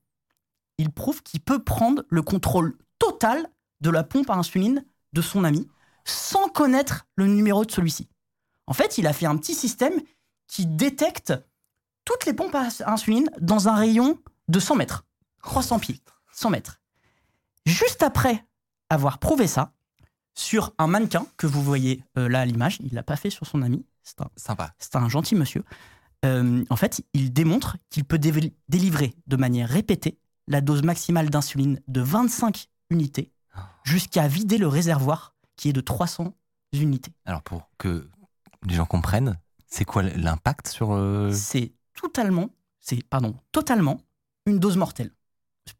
il 0.78 0.90
prouve 0.90 1.22
qu'il 1.22 1.40
peut 1.40 1.62
prendre 1.62 2.04
le 2.08 2.22
contrôle 2.22 2.76
total 2.98 3.46
de 3.80 3.90
la 3.90 4.02
pompe 4.02 4.30
à 4.30 4.34
insuline 4.34 4.84
de 5.12 5.22
son 5.22 5.44
ami 5.44 5.68
sans 6.04 6.48
connaître 6.48 7.06
le 7.14 7.26
numéro 7.26 7.64
de 7.64 7.70
celui-ci. 7.70 8.08
En 8.66 8.72
fait, 8.72 8.98
il 8.98 9.06
a 9.06 9.12
fait 9.12 9.26
un 9.26 9.36
petit 9.36 9.54
système 9.54 10.00
qui 10.46 10.66
détecte 10.66 11.32
toutes 12.04 12.24
les 12.26 12.32
pompes 12.32 12.54
à 12.54 12.68
insuline 12.90 13.30
dans 13.40 13.68
un 13.68 13.74
rayon 13.74 14.18
de 14.48 14.60
100 14.60 14.76
mètres. 14.76 15.04
300 15.42 15.78
pieds. 15.78 16.00
100 16.32 16.50
mètres. 16.50 16.80
Juste 17.64 18.02
après 18.02 18.44
avoir 18.90 19.18
prouvé 19.18 19.46
ça, 19.46 19.72
sur 20.34 20.74
un 20.78 20.86
mannequin 20.86 21.26
que 21.36 21.46
vous 21.46 21.62
voyez 21.62 22.04
euh, 22.18 22.28
là 22.28 22.40
à 22.40 22.44
l'image, 22.44 22.78
il 22.80 22.94
l'a 22.94 23.02
pas 23.02 23.16
fait 23.16 23.30
sur 23.30 23.46
son 23.46 23.62
ami, 23.62 23.84
c'est 24.02 24.20
un, 24.20 24.28
Sympa. 24.36 24.74
c'est 24.78 24.94
un 24.94 25.08
gentil 25.08 25.34
monsieur. 25.34 25.64
Euh, 26.24 26.64
en 26.70 26.76
fait, 26.76 27.02
il 27.14 27.32
démontre 27.32 27.76
qu'il 27.90 28.04
peut 28.04 28.18
délivrer 28.18 29.14
de 29.26 29.36
manière 29.36 29.68
répétée 29.68 30.18
la 30.46 30.60
dose 30.60 30.82
maximale 30.82 31.30
d'insuline 31.30 31.80
de 31.88 32.00
25 32.00 32.68
unités 32.90 33.32
jusqu'à 33.84 34.28
vider 34.28 34.58
le 34.58 34.68
réservoir 34.68 35.34
qui 35.56 35.70
est 35.70 35.72
de 35.72 35.80
300 35.80 36.34
unités. 36.72 37.12
Alors, 37.24 37.42
pour 37.42 37.70
que 37.78 38.08
les 38.66 38.74
gens 38.74 38.86
comprennent, 38.86 39.38
c'est 39.66 39.84
quoi 39.84 40.02
l'impact 40.02 40.68
sur. 40.68 40.92
euh, 40.92 41.30
C'est 41.32 41.72
totalement, 42.00 42.50
c'est 42.80 43.02
pardon, 43.08 43.34
totalement 43.52 44.00
une 44.46 44.58
dose 44.58 44.76
mortelle 44.76 45.10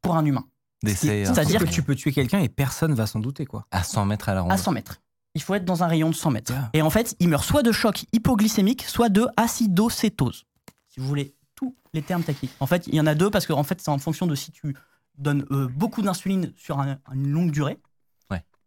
pour 0.03 0.17
un 0.17 0.25
humain 0.25 0.45
c'est-à-dire 0.85 1.65
que 1.65 1.71
tu 1.71 1.83
peux 1.83 1.95
tuer 1.95 2.13
quelqu'un 2.13 2.39
et 2.39 2.49
personne 2.49 2.95
va 2.95 3.07
s'en 3.07 3.19
douter, 3.19 3.45
quoi. 3.47 3.67
à 3.71 3.83
100 3.83 4.05
mètres 4.05 4.29
à 4.29 4.35
la 4.35 4.43
ronde 4.43 4.53
à 4.53 4.57
100 4.57 4.73
mètres. 4.73 5.01
Il 5.35 5.43
faut 5.43 5.55
être 5.55 5.65
dans 5.65 5.83
un 5.83 5.87
rayon 5.87 6.11
de 6.11 6.15
100 6.15 6.31
mètres. 6.31 6.53
Yeah. 6.53 6.71
Et 6.75 6.83
en 6.83 6.91
fait, 6.91 7.17
il 7.19 7.29
meurt 7.29 7.45
soit 7.45 7.63
de 7.63 7.73
choc 7.73 8.05
hypoglycémique, 8.13 8.85
soit 8.85 9.09
de 9.09 9.27
acidocétose. 9.37 10.45
Si 10.89 11.01
vous 11.01 11.07
voulez 11.07 11.35
tous 11.55 11.75
les 11.93 12.03
termes 12.03 12.23
techniques. 12.23 12.53
En 12.61 12.67
fait, 12.67 12.87
il 12.87 12.95
y 12.95 13.01
en 13.01 13.07
a 13.07 13.15
deux 13.15 13.31
parce 13.31 13.47
que 13.47 13.53
en 13.53 13.63
fait, 13.65 13.81
c'est 13.81 13.91
en 13.91 13.99
fonction 13.99 14.27
de 14.27 14.35
si 14.35 14.53
tu 14.53 14.77
donnes 15.19 15.45
euh, 15.51 15.67
beaucoup 15.69 16.03
d'insuline 16.03 16.53
sur 16.57 16.79
un- 16.79 16.99
une 17.13 17.29
longue 17.31 17.51
durée. 17.51 17.79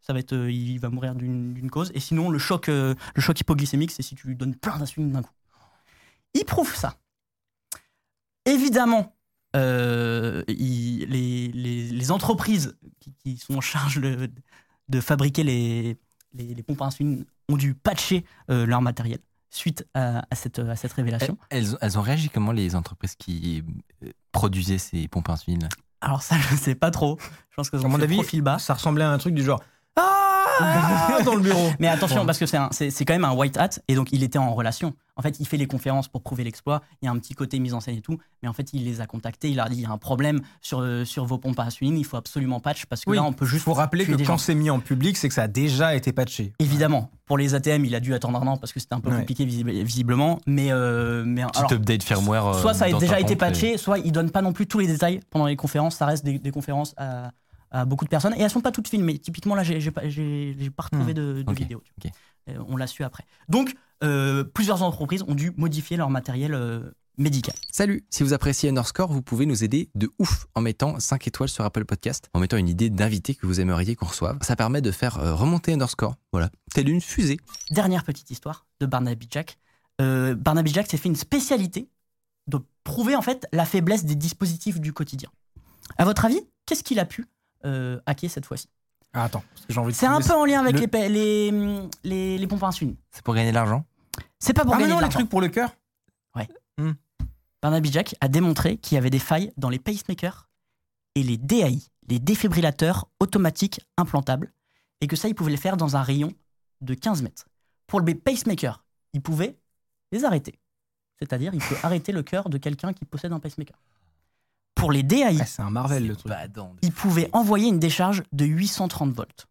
Ça 0.10 0.14
va 0.14 0.18
être, 0.22 0.34
euh, 0.34 0.52
il 0.52 0.80
va 0.80 0.90
mourir 0.90 1.14
d'une 1.14 1.70
cause. 1.70 1.92
Et 1.94 2.00
sinon, 2.00 2.32
le 2.32 2.40
choc, 2.40 2.68
euh, 2.68 2.96
le 3.14 3.22
choc 3.22 3.40
hypoglycémique, 3.40 3.92
c'est 3.92 4.02
si 4.02 4.16
tu 4.16 4.26
lui 4.26 4.36
donnes 4.36 4.56
plein 4.56 4.76
d'insuline 4.80 5.12
d'un 5.12 5.22
coup. 5.22 5.30
Il 6.34 6.46
prouve 6.46 6.74
ça. 6.76 6.96
Évidemment, 8.46 9.16
euh, 9.56 10.44
il- 10.48 11.06
les, 11.10 11.50
les- 11.50 11.90
les 11.92 12.12
entreprises 12.12 12.76
qui, 13.00 13.14
qui 13.14 13.38
sont 13.38 13.54
en 13.58 13.62
charge 13.62 14.02
de, 14.02 14.32
de 14.88 15.00
fabriquer 15.00 15.44
les, 15.44 15.96
les, 16.34 16.56
les 16.56 16.64
pompes 16.64 16.82
à 16.82 16.86
insuline 16.86 17.24
ont 17.48 17.58
dû 17.58 17.76
patcher 17.76 18.26
euh, 18.50 18.66
leur 18.66 18.82
matériel 18.82 19.20
suite 19.52 19.86
à, 19.94 20.24
à 20.32 20.36
cette, 20.36 20.58
à 20.58 20.76
cette 20.76 20.94
révélation. 20.94 21.38
elles, 21.52 21.78
elles 21.82 22.00
ont 22.00 22.02
réagi 22.02 22.30
comment 22.30 22.52
les 22.52 22.76
entreprises 22.76 23.16
qui 23.16 23.64
produisaient 24.32 24.80
ces 24.80 25.08
pompes 25.08 25.30
à 25.30 25.34
insuline? 25.34 25.70
Alors 26.02 26.24
ça, 26.24 26.36
je 26.50 26.56
sais 26.56 26.74
pas 26.74 26.90
trop. 26.90 27.20
Je 27.52 27.56
pense 27.56 27.70
que 27.70 27.78
À 27.78 27.80
c'est 27.80 27.86
mon 27.88 27.98
mon 27.98 28.02
avis, 28.02 28.16
profil 28.16 28.42
bas. 28.42 28.58
ça 28.58 28.74
ressemblait 28.74 29.04
à 29.04 29.12
un 29.12 29.18
truc 29.20 29.36
du 29.36 29.44
genre 29.44 29.62
Ah 30.60 31.20
dans 31.26 31.36
le 31.36 31.42
bureau. 31.42 31.70
Mais 31.80 31.88
attention, 31.88 32.26
parce 32.26 32.38
que 32.38 32.46
c'est 32.46 32.58
un- 32.58 32.70
c'est 32.72 32.90
c'est 32.92 33.06
quand 33.06 33.14
même 33.14 33.26
un 33.26 33.34
white 33.34 33.58
hat, 33.58 33.70
et 33.88 33.96
donc 33.96 34.10
il 34.12 34.24
était 34.24 34.40
en 34.40 34.54
relation. 34.54 34.94
En 35.16 35.22
fait, 35.22 35.38
il 35.42 35.46
fait 35.48 35.58
les 35.58 35.68
conférences 35.68 36.08
pour 36.08 36.22
prouver 36.22 36.46
l'exploit, 36.46 36.82
il 37.02 37.06
y 37.06 37.08
a 37.10 37.12
un 37.12 37.18
petit 37.18 37.34
côté 37.34 37.60
mise 37.60 37.74
en 37.74 37.82
scène 37.82 37.98
et 37.98 38.02
tout, 38.02 38.18
mais 38.42 38.48
en 38.48 38.54
fait, 38.54 38.70
il 38.72 38.86
les 38.86 39.02
a 39.02 39.06
contactés, 39.06 39.50
il 39.50 39.58
leur 39.58 39.66
a 39.66 39.70
dit, 39.70 39.76
il 39.76 39.82
y 39.82 39.86
a 39.86 39.90
un 39.92 39.98
problème 39.98 40.40
sur, 40.62 40.80
euh, 40.80 41.04
sur 41.04 41.26
vos 41.26 41.38
pompes 41.38 41.60
à 41.60 41.64
insuline, 41.64 41.98
il 41.98 42.06
faut 42.06 42.16
absolument 42.16 42.62
patch, 42.62 42.86
parce 42.86 43.04
que 43.04 43.10
Oui, 43.10 43.18
là, 43.18 43.24
on 43.24 43.34
peut 43.34 43.44
Il 43.46 43.50
juste 43.50 43.66
faut 43.66 43.74
rappeler 43.74 44.06
que 44.06 44.14
quand 44.14 44.24
gens. 44.24 44.38
c'est 44.38 44.56
mis 44.56 44.70
en 44.70 44.80
public, 44.80 45.18
c'est 45.18 45.28
que 45.28 45.34
ça 45.34 45.44
a 45.44 45.48
déjà 45.50 45.94
été 45.94 46.14
patché. 46.14 46.54
Évidemment, 46.60 47.12
pour 47.26 47.38
les 47.38 47.54
ATM, 47.54 47.84
il 47.84 47.96
a 47.96 48.00
dû 48.00 48.14
attendre 48.14 48.42
un 48.42 48.48
an, 48.48 48.56
parce 48.56 48.72
que 48.72 48.80
c'était 48.80 48.96
un 48.96 49.02
peu 49.02 49.10
Ouais. 49.10 49.18
compliqué 49.20 49.46
visib- 49.46 49.84
visiblement, 49.84 50.40
mais... 50.48 50.72
euh, 50.72 51.24
mais 51.26 51.44
Petit 51.48 51.60
alors, 51.60 51.74
update 51.74 52.04
firmware. 52.04 52.48
euh, 52.48 52.54
soit 52.62 52.74
ça 52.74 52.86
a 52.86 52.94
déjà 52.94 53.20
été 53.20 53.34
et- 53.34 53.36
patché, 53.36 53.78
soit 53.78 54.00
ils 54.00 54.14
donnent 54.14 54.32
pas 54.32 54.42
non 54.42 54.54
plus 54.54 54.68
tous 54.68 54.80
les 54.80 54.88
détails 54.88 55.20
pendant 55.32 55.48
les 55.48 55.58
conférences. 55.58 55.98
Ça 55.98 56.06
reste 56.06 56.24
des, 56.24 56.40
des 56.40 56.52
conférences 56.52 56.94
à, 56.96 57.32
à 57.72 57.86
beaucoup 57.86 58.06
de 58.06 58.10
personnes 58.10 58.34
et 58.36 58.42
elles 58.42 58.50
sont 58.50 58.62
pas 58.62 58.72
toutes 58.72 58.88
filmées. 58.88 59.20
Typiquement 59.20 59.56
là, 59.56 59.64
j'ai 59.64 59.92
pas, 59.92 60.02
pas 60.02 60.84
retrouvé 60.84 61.14
de, 61.14 61.44
de 61.44 61.54
vidéo. 61.54 61.84
Euh, 62.50 62.58
on 62.68 62.78
l'a 62.78 62.88
su 62.88 63.04
après. 63.04 63.26
Donc 63.48 63.76
euh, 64.04 64.44
plusieurs 64.44 64.82
entreprises 64.84 65.24
ont 65.28 65.36
dû 65.36 65.52
modifier 65.58 65.98
leur 65.98 66.10
matériel, 66.10 66.54
euh, 66.54 66.92
médicale. 67.18 67.56
Salut, 67.70 68.06
si 68.10 68.24
vous 68.24 68.34
appréciez 68.34 68.70
Underscore, 68.70 69.12
vous 69.12 69.22
pouvez 69.22 69.46
nous 69.46 69.64
aider 69.66 69.90
de 69.94 70.10
ouf 70.20 70.48
en 70.56 70.62
mettant 70.62 71.00
5 71.00 71.28
étoiles 71.28 71.50
sur 71.50 71.66
Apple 71.66 71.84
Podcast, 71.84 72.30
en 72.34 72.40
mettant 72.40 72.56
une 72.56 72.70
idée 72.70 72.90
d'invité 72.90 73.36
que 73.36 73.46
vous 73.46 73.60
aimeriez 73.60 73.96
qu'on 73.96 74.06
reçoive. 74.06 74.38
Ça 74.42 74.56
permet 74.56 74.82
de 74.82 74.92
faire 74.92 75.20
euh, 75.20 75.36
remonter 75.36 75.74
Underscore, 75.74 76.16
voilà, 76.32 76.50
telle 76.74 76.88
une 76.88 77.02
fusée. 77.02 77.38
Dernière 77.72 78.06
petite 78.06 78.32
histoire 78.32 78.66
de 78.80 78.86
Barnaby 78.86 79.28
Jack. 79.30 79.58
Barnaby 80.00 80.72
Jack 80.72 80.90
s'est 80.90 80.96
fait 80.96 81.10
une 81.10 81.18
spécialité 81.18 81.90
de 82.48 82.60
prouver 82.86 83.18
en 83.18 83.22
fait 83.22 83.46
la 83.52 83.66
faiblesse 83.66 84.06
des 84.06 84.16
dispositifs 84.16 84.80
du 84.80 84.94
quotidien. 84.94 85.30
À 85.98 86.06
votre 86.06 86.24
avis, 86.24 86.40
qu'est-ce 86.66 86.86
qu'il 86.86 87.00
a 87.00 87.06
pu 87.06 87.26
euh, 87.66 88.00
hacker 88.06 88.30
cette 88.30 88.46
fois-ci 88.46 88.68
Ah, 89.14 89.26
attends, 89.26 89.44
parce 89.54 89.66
que 89.66 89.74
j'ai 89.74 89.80
envie 89.80 89.92
de 89.92 89.98
C'est 89.98 90.06
un 90.06 90.22
peu 90.22 90.34
en 90.34 90.46
lien 90.46 90.60
avec 90.62 90.74
le- 90.76 90.80
les, 90.82 90.88
pa- 90.88 91.08
les, 91.08 91.52
les, 92.04 92.38
les 92.38 92.48
pompes 92.48 92.64
à 92.64 92.68
insuline. 92.68 92.96
C'est 93.12 93.24
pour 93.24 93.34
gagner 93.36 93.50
de 93.50 93.56
l'argent? 93.56 93.86
C'est 94.40 94.54
pas 94.54 94.64
pour 94.64 94.74
Ah, 94.74 94.78
mais 94.78 94.84
gagner 94.84 94.94
non, 94.94 94.98
de 94.98 95.02
les 95.02 95.06
l'argent. 95.06 95.20
trucs 95.20 95.30
pour 95.30 95.42
le 95.42 95.50
cœur? 95.50 95.76
Barnaby 97.62 97.92
Jack 97.92 98.16
a 98.22 98.30
démontré 98.30 98.78
qu'il 98.78 98.96
y 98.96 98.98
avait 98.98 99.10
des 99.10 99.20
failles 99.20 99.52
dans 99.58 99.68
les 99.70 99.80
pacemakers 99.80 100.48
et 101.16 101.24
les 101.24 101.36
DAI, 101.38 101.78
les 102.08 102.18
défibrillateurs 102.20 103.10
automatiques 103.20 103.82
implantables, 103.98 104.54
et 105.02 105.08
que 105.08 105.18
ça, 105.18 105.28
il 105.28 105.36
pouvait 105.36 105.52
le 105.52 105.58
faire 105.58 105.76
dans 105.76 105.98
un 105.98 106.02
rayon 106.02 106.32
de 106.80 106.94
15 106.94 107.22
mètres. 107.22 107.48
Pour 107.88 108.00
le 108.00 108.16
pacemaker, 108.16 108.86
il 109.12 109.22
pouvait 109.22 109.58
les 110.14 110.24
arrêter. 110.24 110.58
C'est-à-dire, 111.20 111.54
il 111.54 111.60
peut 111.60 111.76
arrêter 111.84 112.14
le 112.14 112.24
cœur 112.24 112.50
de 112.50 112.58
quelqu'un 112.58 112.94
qui 112.94 113.04
possède 113.04 113.34
un 113.34 113.40
pacemaker. 113.42 113.78
Pour 114.80 114.92
les 114.92 115.04
DAI, 115.04 115.38
Ah, 115.42 115.46
C'est 115.46 115.62
un 115.62 115.70
Marvel 115.70 116.08
le 116.08 116.16
truc. 116.16 116.30
Badant 116.32 116.70
de 116.74 116.80
il 116.82 116.92
pouvait 116.92 117.30
envoyer 117.34 117.68
une 117.68 117.80
décharge 117.80 118.24
de 118.32 118.46
830 118.46 119.12
volts. 119.14 119.48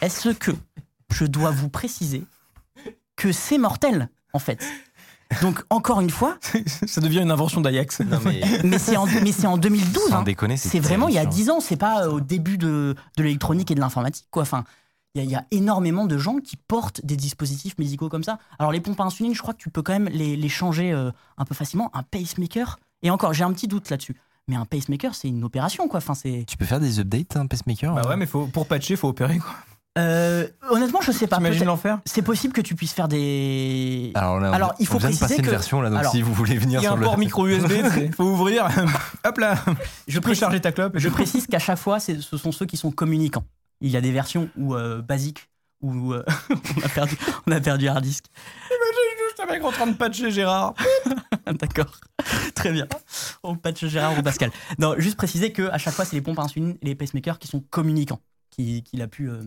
Est-ce 0.00 0.30
que 0.30 0.52
je 1.12 1.24
dois 1.24 1.50
vous 1.50 1.68
préciser 1.68 2.24
que 3.16 3.32
c'est 3.32 3.58
mortel, 3.58 4.08
en 4.32 4.38
fait? 4.38 4.64
Donc, 5.42 5.60
encore 5.70 6.00
une 6.00 6.08
fois, 6.10 6.38
Ça 6.86 7.00
devient 7.00 7.20
une 7.20 7.30
invention 7.30 7.60
d'Ajax. 7.60 8.00
Mais 8.24 8.40
mais 8.64 8.78
c'est 8.78 8.96
en, 8.96 9.06
mais 9.06 9.32
c'est 9.32 9.46
en 9.46 9.58
2012. 9.58 10.08
sans 10.08 10.18
hein. 10.18 10.22
déconner, 10.22 10.56
C'est 10.56 10.80
vraiment 10.80 11.08
il 11.08 11.14
y 11.14 11.18
a 11.18 11.22
terrifiant. 11.22 11.44
10 11.44 11.50
ans, 11.50 11.60
c'est 11.60 11.76
pas 11.76 12.04
euh, 12.06 12.12
au 12.12 12.20
début 12.20 12.56
de, 12.58 12.94
de 13.16 13.22
l'électronique 13.22 13.70
et 13.70 13.74
de 13.74 13.80
l'informatique. 13.80 14.26
quoi. 14.30 14.42
Enfin, 14.42 14.64
il 15.14 15.18
y, 15.18 15.22
a- 15.22 15.24
il 15.24 15.30
y 15.30 15.36
a 15.36 15.44
énormément 15.50 16.06
de 16.06 16.16
gens 16.16 16.38
qui 16.38 16.56
portent 16.56 17.04
des 17.04 17.16
dispositifs 17.16 17.76
médicaux 17.78 18.08
comme 18.08 18.24
ça. 18.24 18.38
Alors 18.58 18.72
les 18.72 18.80
pompes 18.80 19.00
à 19.00 19.04
insuline, 19.04 19.34
je 19.34 19.42
crois 19.42 19.52
que 19.52 19.58
tu 19.58 19.68
peux 19.68 19.82
quand 19.82 19.92
même 19.92 20.08
les, 20.08 20.36
les 20.36 20.48
changer 20.48 20.92
euh, 20.92 21.10
un 21.36 21.44
peu 21.44 21.54
facilement. 21.54 21.90
Un 21.94 22.02
pacemaker, 22.04 22.78
et 23.02 23.10
encore, 23.10 23.34
j'ai 23.34 23.44
un 23.44 23.52
petit 23.52 23.68
doute 23.68 23.90
là-dessus. 23.90 24.16
Mais 24.48 24.56
un 24.56 24.64
pacemaker, 24.64 25.14
c'est 25.14 25.28
une 25.28 25.44
opération, 25.44 25.88
quoi. 25.88 25.98
Enfin, 25.98 26.14
c'est. 26.14 26.44
Tu 26.48 26.56
peux 26.56 26.64
faire 26.64 26.80
des 26.80 26.98
updates, 27.00 27.36
un 27.36 27.46
pacemaker 27.46 27.94
Bah 27.94 28.02
euh 28.04 28.08
ouais, 28.08 28.16
mais 28.16 28.26
faut, 28.26 28.46
pour 28.46 28.66
patcher, 28.66 28.96
faut 28.96 29.08
opérer 29.08 29.38
quoi. 29.38 29.50
Euh, 29.98 30.46
honnêtement, 30.70 31.00
je 31.02 31.10
sais 31.10 31.26
pas. 31.26 31.36
T'imagines 31.38 31.64
l'enfer 31.64 31.98
C'est 32.06 32.22
possible 32.22 32.52
que 32.54 32.60
tu 32.60 32.76
puisses 32.76 32.92
faire 32.92 33.08
des. 33.08 34.12
Alors 34.14 34.38
là, 34.38 34.50
on- 34.50 34.52
Alors, 34.54 34.74
il 34.78 34.86
faut 34.86 34.94
on 34.94 34.98
vient 34.98 35.08
de 35.10 35.14
préciser 35.16 35.24
passer 35.26 35.40
une 35.40 35.44
que- 35.46 35.50
version 35.50 35.80
là, 35.82 35.90
donc 35.90 35.98
Alors, 35.98 36.12
si 36.12 36.22
vous 36.22 36.32
voulez 36.32 36.56
venir 36.56 36.78
Il 36.80 36.84
y 36.84 36.86
a 36.86 36.90
sur 36.90 36.96
un 36.96 37.00
le 37.00 37.04
port 37.04 37.18
micro 37.18 37.46
USB, 37.48 37.72
faut 38.16 38.24
ouvrir. 38.24 38.68
Hop 39.26 39.38
là, 39.38 39.56
je 40.06 40.14
peux 40.18 40.22
précise, 40.22 40.40
charger 40.40 40.60
ta 40.60 40.70
clope. 40.72 40.92
je 40.96 41.08
précise 41.08 41.46
qu'à 41.48 41.58
chaque 41.58 41.78
fois, 41.78 41.98
ce 42.00 42.20
sont 42.20 42.52
ceux 42.52 42.66
qui 42.66 42.76
sont 42.76 42.92
communicants. 42.92 43.44
Il 43.80 43.90
y 43.90 43.96
a 43.96 44.00
des 44.00 44.12
versions 44.12 44.48
où 44.56 44.74
euh, 44.74 45.02
basiques 45.02 45.48
où 45.80 46.12
euh, 46.12 46.24
on 46.50 46.84
a 46.84 46.88
perdu, 46.88 47.16
on 47.46 47.52
a 47.52 47.60
perdu 47.60 47.88
hard 47.88 48.02
disk. 48.04 48.24
Juste 48.68 48.80
un 49.40 49.46
mec 49.46 49.62
en 49.64 49.70
train 49.72 49.86
de 49.86 49.94
patcher 49.96 50.30
Gérard. 50.30 50.74
D'accord. 51.60 52.00
Très 52.54 52.72
bien. 52.72 52.86
On 53.42 53.56
patch 53.56 53.86
Gérard 53.86 54.18
ou 54.18 54.22
Pascal. 54.22 54.50
Non, 54.78 54.94
juste 54.98 55.16
préciser 55.16 55.52
que 55.52 55.62
à 55.70 55.78
chaque 55.78 55.94
fois, 55.94 56.04
c'est 56.04 56.16
les 56.16 56.22
pompes 56.22 56.38
à 56.38 56.42
insuline 56.42 56.76
et 56.82 56.86
les 56.86 56.94
pacemakers 56.94 57.38
qui 57.38 57.48
sont 57.48 57.60
communicants, 57.70 58.20
qui- 58.50 58.84
a 59.00 59.06
pu. 59.08 59.28
euh, 59.30 59.42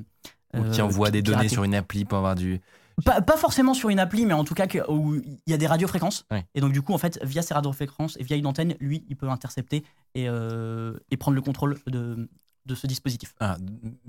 Ou 0.57 0.63
qui 0.71 0.81
euh, 0.81 0.85
envoie 0.85 1.11
des 1.11 1.21
données 1.21 1.49
sur 1.49 1.63
une 1.63 1.75
appli 1.75 2.05
pour 2.05 2.17
avoir 2.17 2.35
du. 2.35 2.59
Pas, 3.05 3.21
pas 3.21 3.37
forcément 3.37 3.73
sur 3.73 3.89
une 3.89 3.99
appli, 3.99 4.25
mais 4.25 4.33
en 4.33 4.43
tout 4.43 4.53
cas 4.53 4.67
que- 4.67 4.89
où 4.91 5.15
il 5.15 5.39
y 5.47 5.53
a 5.53 5.57
des 5.57 5.67
radiofréquences. 5.67 6.25
Et 6.55 6.61
donc, 6.61 6.71
du 6.73 6.81
coup, 6.81 6.93
en 6.93 6.97
fait, 6.97 7.19
via 7.23 7.41
ces 7.41 7.53
radiofréquences 7.53 8.17
et 8.19 8.23
via 8.23 8.35
une 8.37 8.45
antenne, 8.45 8.75
lui, 8.79 9.05
il 9.09 9.15
peut 9.15 9.29
intercepter 9.29 9.83
et, 10.13 10.27
euh, 10.27 10.93
et 11.09 11.17
prendre 11.17 11.35
le 11.35 11.41
contrôle 11.41 11.79
de, 11.87 12.29
de 12.65 12.75
ce 12.75 12.85
dispositif. 12.87 13.33
Ah, 13.39 13.57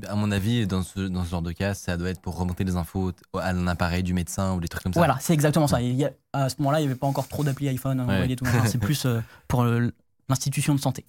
à 0.07 0.15
mon 0.15 0.31
avis, 0.31 0.67
dans 0.67 0.83
ce, 0.83 1.01
dans 1.01 1.25
ce 1.25 1.31
genre 1.31 1.43
de 1.43 1.53
cas, 1.53 1.75
ça 1.75 1.97
doit 1.97 2.11
être 2.11 2.21
pour 2.21 2.37
remonter 2.37 2.65
des 2.65 2.77
infos 2.77 3.13
à 3.35 3.49
un 3.51 3.67
appareil 3.67 4.03
du 4.03 4.13
médecin 4.15 4.55
ou 4.55 4.61
des 4.61 4.69
trucs 4.69 4.83
comme 4.83 4.93
ça. 4.93 5.01
Voilà, 5.01 5.17
c'est 5.21 5.33
exactement 5.33 5.67
ça. 5.67 5.81
Il 5.81 5.95
y 5.95 6.05
a- 6.05 6.13
à 6.35 6.49
ce 6.49 6.57
moment-là, 6.59 6.81
il 6.81 6.83
n'y 6.85 6.91
avait 6.91 6.99
pas 6.99 7.07
encore 7.07 7.29
trop 7.29 7.45
d'applis 7.45 7.69
iPhone 7.69 8.01
tout. 8.37 8.45
Enfin, 8.47 8.67
c'est 8.67 8.79
plus 8.79 9.07
euh, 9.07 9.21
pour 9.49 9.65
l'institution 10.29 10.75
de 10.75 10.81
santé. 10.81 11.05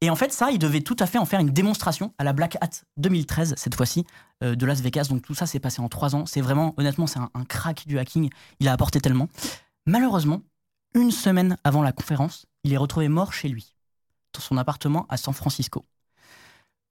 Et 0.00 0.10
en 0.10 0.16
fait, 0.16 0.32
ça, 0.32 0.50
il 0.50 0.58
devait 0.58 0.80
tout 0.80 0.96
à 0.98 1.06
fait 1.06 1.18
en 1.18 1.24
faire 1.26 1.38
une 1.40 1.50
démonstration 1.50 2.12
à 2.18 2.24
la 2.24 2.32
Black 2.32 2.56
Hat 2.60 2.70
2013, 2.96 3.54
cette 3.56 3.76
fois-ci, 3.76 4.04
euh, 4.42 4.56
de 4.56 4.66
Las 4.66 4.80
Vegas. 4.80 5.06
Donc 5.10 5.22
tout 5.22 5.34
ça 5.34 5.46
s'est 5.46 5.60
passé 5.60 5.80
en 5.80 5.88
trois 5.88 6.16
ans. 6.16 6.26
C'est 6.26 6.40
vraiment, 6.40 6.74
honnêtement, 6.76 7.06
c'est 7.06 7.20
un, 7.20 7.30
un 7.34 7.44
crack 7.44 7.86
du 7.86 7.98
hacking. 7.98 8.28
Il 8.58 8.66
a 8.68 8.72
apporté 8.72 9.00
tellement. 9.00 9.28
Malheureusement, 9.86 10.42
une 10.94 11.10
semaine 11.10 11.56
avant 11.64 11.82
la 11.82 11.92
conférence, 11.92 12.46
il 12.64 12.72
est 12.72 12.76
retrouvé 12.76 13.08
mort 13.08 13.32
chez 13.32 13.48
lui, 13.48 13.74
dans 14.34 14.40
son 14.40 14.56
appartement 14.58 15.06
à 15.08 15.16
San 15.16 15.34
Francisco. 15.34 15.84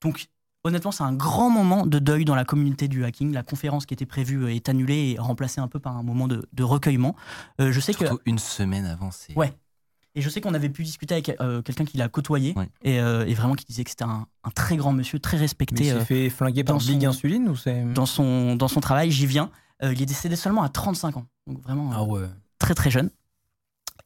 Donc, 0.02 0.28
honnêtement, 0.64 0.92
c'est 0.92 1.04
un 1.04 1.14
grand 1.14 1.50
moment 1.50 1.86
de 1.86 2.00
deuil 2.00 2.26
dans 2.26 2.36
la 2.36 2.46
communauté 2.46 2.88
du 2.88 3.04
hacking. 3.06 3.34
La 3.34 3.44
conférence 3.44 3.86
qui 3.86 3.94
était 3.94 4.06
prévue 4.06 4.44
euh, 4.44 4.54
est 4.54 4.68
annulée 4.70 5.12
et 5.16 5.20
remplacée 5.20 5.62
un 5.62 5.68
peu 5.68 5.80
par 5.80 5.96
un 5.98 6.04
moment 6.04 6.28
de, 6.28 6.48
de 6.54 6.64
recueillement. 6.64 7.16
Euh, 7.60 7.72
je 7.72 7.80
sais 7.80 7.94
que 7.94 8.06
une 8.26 8.40
semaine 8.40 8.86
avant, 8.86 9.12
c'est. 9.12 9.36
Ouais. 9.38 9.54
Et 10.14 10.22
je 10.22 10.30
sais 10.30 10.42
qu'on 10.42 10.54
avait 10.54 10.68
pu 10.70 10.84
discuter 10.84 11.14
avec 11.14 11.32
euh, 11.40 11.62
quelqu'un 11.62 11.86
qui 11.86 11.96
l'a 11.98 12.10
côtoyé 12.10 12.54
Ouais. 12.58 12.68
et, 12.82 13.00
euh, 13.00 13.26
et 13.26 13.34
vraiment 13.34 13.54
qui 13.56 13.64
disait 13.64 13.86
que 13.86 13.90
c'était 13.92 14.04
un, 14.04 14.28
un 14.44 14.50
très 14.50 14.76
grand 14.76 14.92
monsieur, 14.92 15.20
très 15.20 15.38
Mais 15.38 15.40
il 15.40 15.44
respecté 15.44 15.84
s'est 15.86 15.92
euh, 15.94 16.04
fait 16.04 16.30
flinguer 16.30 16.66
par 16.66 16.78
Big 16.80 17.02
son- 17.02 17.08
Insuline 17.08 17.48
ou 17.48 17.56
c'est. 17.56 17.84
dans, 17.94 18.06
son, 18.06 18.58
dans 18.58 18.68
son 18.68 18.82
travail. 18.82 19.10
J'y 19.10 19.26
viens. 19.26 19.50
Euh, 19.84 19.94
il 19.94 20.02
est 20.02 20.06
décédé 20.06 20.36
seulement 20.36 20.64
à 20.64 20.70
35 20.70 21.16
ans. 21.16 21.26
Donc 21.48 21.62
vraiment 21.64 21.92
Ah 21.94 22.04
ouais. 22.04 22.28
très 22.60 22.74
très 22.76 22.92
jeune. 22.92 23.10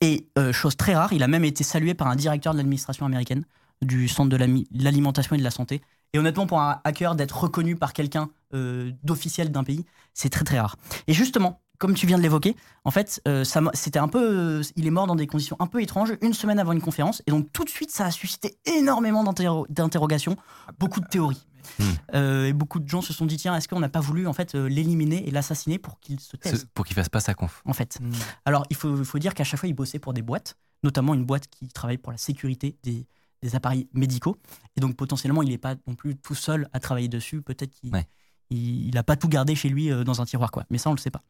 Et 0.02 0.28
euh, 0.38 0.54
chose 0.54 0.75
très 0.78 0.94
rare, 0.94 1.12
il 1.14 1.24
a 1.24 1.28
même 1.28 1.44
été 1.46 1.64
salué 1.64 1.94
par 1.96 2.08
un 2.08 2.16
directeur 2.16 2.54
de 2.54 2.58
l'administration 2.60 3.06
américaine 3.06 3.44
du 3.82 4.08
centre 4.08 4.29
de 4.29 4.38
l'alimentation 4.72 5.36
et 5.36 5.39
de 5.39 5.44
la 5.44 5.51
santé. 5.51 5.82
Et 6.13 6.20
honnêtement, 6.20 6.48
pour 6.48 6.62
un 6.62 6.79
hacker, 6.84 7.15
d'être 7.15 7.38
reconnu 7.38 7.75
par 7.75 7.91
quelqu'un 7.94 8.29
euh, 8.53 8.91
d'officiel 9.03 9.51
d'un 9.51 9.63
pays, 9.63 9.86
c'est 10.13 10.29
très 10.29 10.46
très 10.46 10.60
rare. 10.60 10.77
Et 11.08 11.13
justement, 11.13 11.62
comme 11.77 11.94
tu 11.94 12.08
viens 12.08 12.17
de 12.17 12.24
l'évoquer, 12.24 12.55
en 12.86 12.91
fait, 12.91 13.22
euh, 13.27 13.44
c'était 13.74 14.00
un 14.00 14.08
peu, 14.08 14.60
euh, 14.60 14.63
il 14.77 14.88
est 14.88 14.91
mort 14.91 15.08
dans 15.08 15.15
des 15.15 15.27
conditions 15.27 15.58
un 15.60 15.67
peu 15.67 15.82
étranges, 15.82 16.13
une 16.22 16.34
semaine 16.34 16.58
avant 16.58 16.72
une 16.72 16.82
conférence, 16.82 17.22
et 17.27 17.32
donc 17.32 17.51
tout 17.51 17.65
de 17.65 17.70
suite, 17.70 17.91
ça 17.91 18.05
a 18.05 18.12
suscité 18.12 18.58
énormément 18.65 19.25
d'interro- 19.25 19.65
d'interrogations, 19.70 20.38
beaucoup 20.79 21.01
de 21.01 21.08
théories. 21.08 21.46
Hmm. 21.79 21.84
Euh, 22.13 22.46
et 22.46 22.53
beaucoup 22.53 22.79
de 22.79 22.88
gens 22.88 23.01
se 23.01 23.12
sont 23.12 23.25
dit 23.25 23.38
tiens, 23.38 23.55
est-ce 23.55 23.67
qu'on 23.67 23.79
n'a 23.79 23.89
pas 23.89 24.00
voulu 24.00 24.27
en 24.27 24.34
fait 24.34 24.53
euh, 24.53 24.70
l'éliminer 24.70 25.27
et 25.27 25.32
l'assassiner 25.32 25.79
pour 25.79 26.00
qu'il 26.00 26.20
se 26.20 26.38
taise 26.38 26.67
Pour 26.75 26.86
qu'il 26.86 26.96
fasse 26.96 27.10
pas 27.10 27.20
sa 27.20 27.34
conf. 27.34 27.62
en 27.65 27.74
fait. 27.74 27.98
Hmm. 28.00 28.12
Alors, 28.46 28.65
il 28.70 28.75
faut, 28.75 28.96
il 28.96 29.03
faut 29.03 29.20
dire 29.20 29.34
qu'à 29.34 29.44
chaque 29.44 29.60
fois, 29.60 29.67
il 29.67 29.74
bossait 29.74 30.00
pour 30.00 30.13
des 30.13 30.22
boîtes, 30.22 30.55
notamment 30.84 31.13
une 31.13 31.25
boîte 31.25 31.48
qui 31.48 31.67
travaille 31.67 31.98
pour 31.98 32.12
la 32.12 32.20
sécurité 32.20 32.77
des, 32.84 33.08
des 33.46 33.56
appareils 33.56 33.88
médicaux. 33.94 34.38
Et 34.75 34.82
donc, 34.82 34.96
potentiellement, 34.96 35.44
il 35.44 35.50
n'est 35.50 35.58
pas 35.58 35.75
non 35.88 35.96
plus 35.96 36.16
tout 36.16 36.36
seul 36.36 36.68
à 36.74 36.80
travailler 36.80 37.08
dessus. 37.08 37.42
Peut-être 37.42 37.72
qu'il 37.72 37.94
Ouais. 37.94 38.08
il 38.50 38.94
n'a 38.94 39.04
pas 39.04 39.16
tout 39.16 39.28
gardé 39.30 39.56
chez 39.56 39.70
lui 39.70 39.92
euh, 39.92 40.04
dans 40.04 40.22
un 40.22 40.25
tiroir, 40.25 40.52
quoi. 40.52 40.66
Mais 40.70 40.78
ça, 40.78 40.90
on 40.90 40.94
le 40.94 41.00
sait 41.00 41.12
pas. 41.12 41.22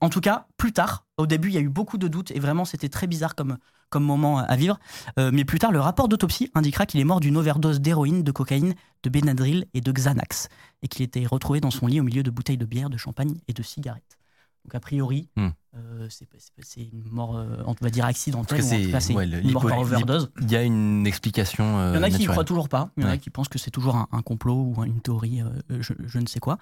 En 0.00 0.08
tout 0.08 0.20
cas, 0.20 0.46
plus 0.56 0.72
tard, 0.72 1.04
au 1.16 1.26
début, 1.26 1.48
il 1.48 1.54
y 1.54 1.58
a 1.58 1.60
eu 1.60 1.68
beaucoup 1.68 1.98
de 1.98 2.06
doutes 2.06 2.30
et 2.30 2.38
vraiment, 2.38 2.64
c'était 2.64 2.88
très 2.88 3.08
bizarre 3.08 3.34
comme, 3.34 3.58
comme 3.90 4.04
moment 4.04 4.38
à 4.38 4.54
vivre. 4.56 4.78
Euh, 5.18 5.30
mais 5.32 5.44
plus 5.44 5.58
tard, 5.58 5.72
le 5.72 5.80
rapport 5.80 6.06
d'autopsie 6.08 6.48
indiquera 6.54 6.86
qu'il 6.86 7.00
est 7.00 7.04
mort 7.04 7.18
d'une 7.18 7.36
overdose 7.36 7.80
d'héroïne, 7.80 8.22
de 8.22 8.30
cocaïne, 8.30 8.74
de 9.02 9.10
Benadryl 9.10 9.66
et 9.74 9.80
de 9.80 9.90
Xanax 9.92 10.48
et 10.82 10.88
qu'il 10.88 11.02
était 11.02 11.26
retrouvé 11.26 11.60
dans 11.60 11.72
son 11.72 11.88
lit 11.88 11.98
au 12.00 12.04
milieu 12.04 12.22
de 12.22 12.30
bouteilles 12.30 12.56
de 12.56 12.66
bière, 12.66 12.88
de 12.88 12.96
champagne 12.96 13.40
et 13.48 13.52
de 13.52 13.62
cigarettes. 13.64 14.16
Donc, 14.64 14.74
a 14.74 14.80
priori, 14.80 15.28
Hmm. 15.36 15.48
euh, 15.76 16.08
c'est 16.08 16.80
une 16.80 17.04
mort, 17.10 17.36
euh, 17.36 17.62
on 17.66 17.74
va 17.80 17.90
dire, 17.90 18.04
accidentelle. 18.06 18.62
c'est 18.62 18.90
cas, 18.90 19.00
c'est 19.00 19.14
ouais, 19.14 19.26
une 19.26 19.52
mort 19.52 19.66
par 19.66 19.78
overdose. 19.78 20.30
Il 20.40 20.50
y 20.50 20.56
a 20.56 20.62
une 20.62 21.06
explication. 21.06 21.78
euh, 21.78 21.92
Il 21.92 21.96
y 21.96 21.98
en 21.98 22.02
a 22.02 22.10
qui 22.10 22.18
n'y 22.18 22.26
croient 22.26 22.44
toujours 22.44 22.68
pas. 22.70 22.90
Il 22.96 23.02
y 23.02 23.06
en 23.06 23.08
a 23.08 23.12
Ouais. 23.12 23.18
qui 23.18 23.28
pensent 23.30 23.48
que 23.48 23.58
c'est 23.58 23.70
toujours 23.70 23.96
un, 23.96 24.08
un 24.12 24.22
complot 24.22 24.72
ou 24.74 24.84
une 24.84 25.00
théorie, 25.00 25.42
je, 25.68 25.92
je 26.06 26.18
ne 26.18 26.26
sais 26.26 26.40
quoi. 26.40 26.56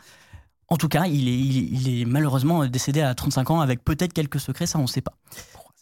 En 0.68 0.76
tout 0.76 0.88
cas, 0.88 1.06
il 1.06 1.28
est, 1.28 1.38
il 1.38 1.58
est- 1.58 1.68
il 1.80 2.00
est 2.00 2.04
malheureusement 2.04 2.66
décédé 2.66 3.02
à 3.02 3.14
35 3.14 3.50
ans 3.50 3.60
avec 3.60 3.84
peut-être 3.84 4.12
quelques 4.12 4.40
secrets, 4.40 4.66
ça 4.66 4.78
on 4.78 4.82
ne 4.82 4.86
sait 4.88 5.02
pas. 5.02 5.12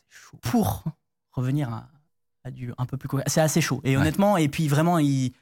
Chaud? 0.08 0.38
Pour 0.42 0.84
revenir 1.32 1.72
à, 1.72 1.88
à 2.44 2.50
du 2.50 2.72
un 2.76 2.86
peu 2.86 2.96
plus 2.98 3.08
c'est 3.28 3.40
assez 3.40 3.60
chaud. 3.60 3.80
Et 3.84 3.90
Ouais. 3.96 4.02
honnêtement, 4.02 4.36
et 4.36 4.48
puis 4.48 4.68
vraiment, 4.68 4.98
il- 4.98 5.32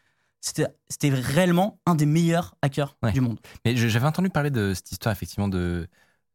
c'était 0.40 1.08
réellement 1.10 1.80
un 1.86 1.94
des 1.96 2.06
meilleurs 2.06 2.54
hackers 2.62 2.96
Ouais. 3.02 3.10
du 3.12 3.20
monde. 3.20 3.40
Mais 3.64 3.74
j'avais 3.76 4.06
entendu 4.06 4.30
parler 4.30 4.50
de 4.50 4.72
cette 4.74 4.92
histoire, 4.92 5.12
effectivement, 5.12 5.48
de, 5.48 5.88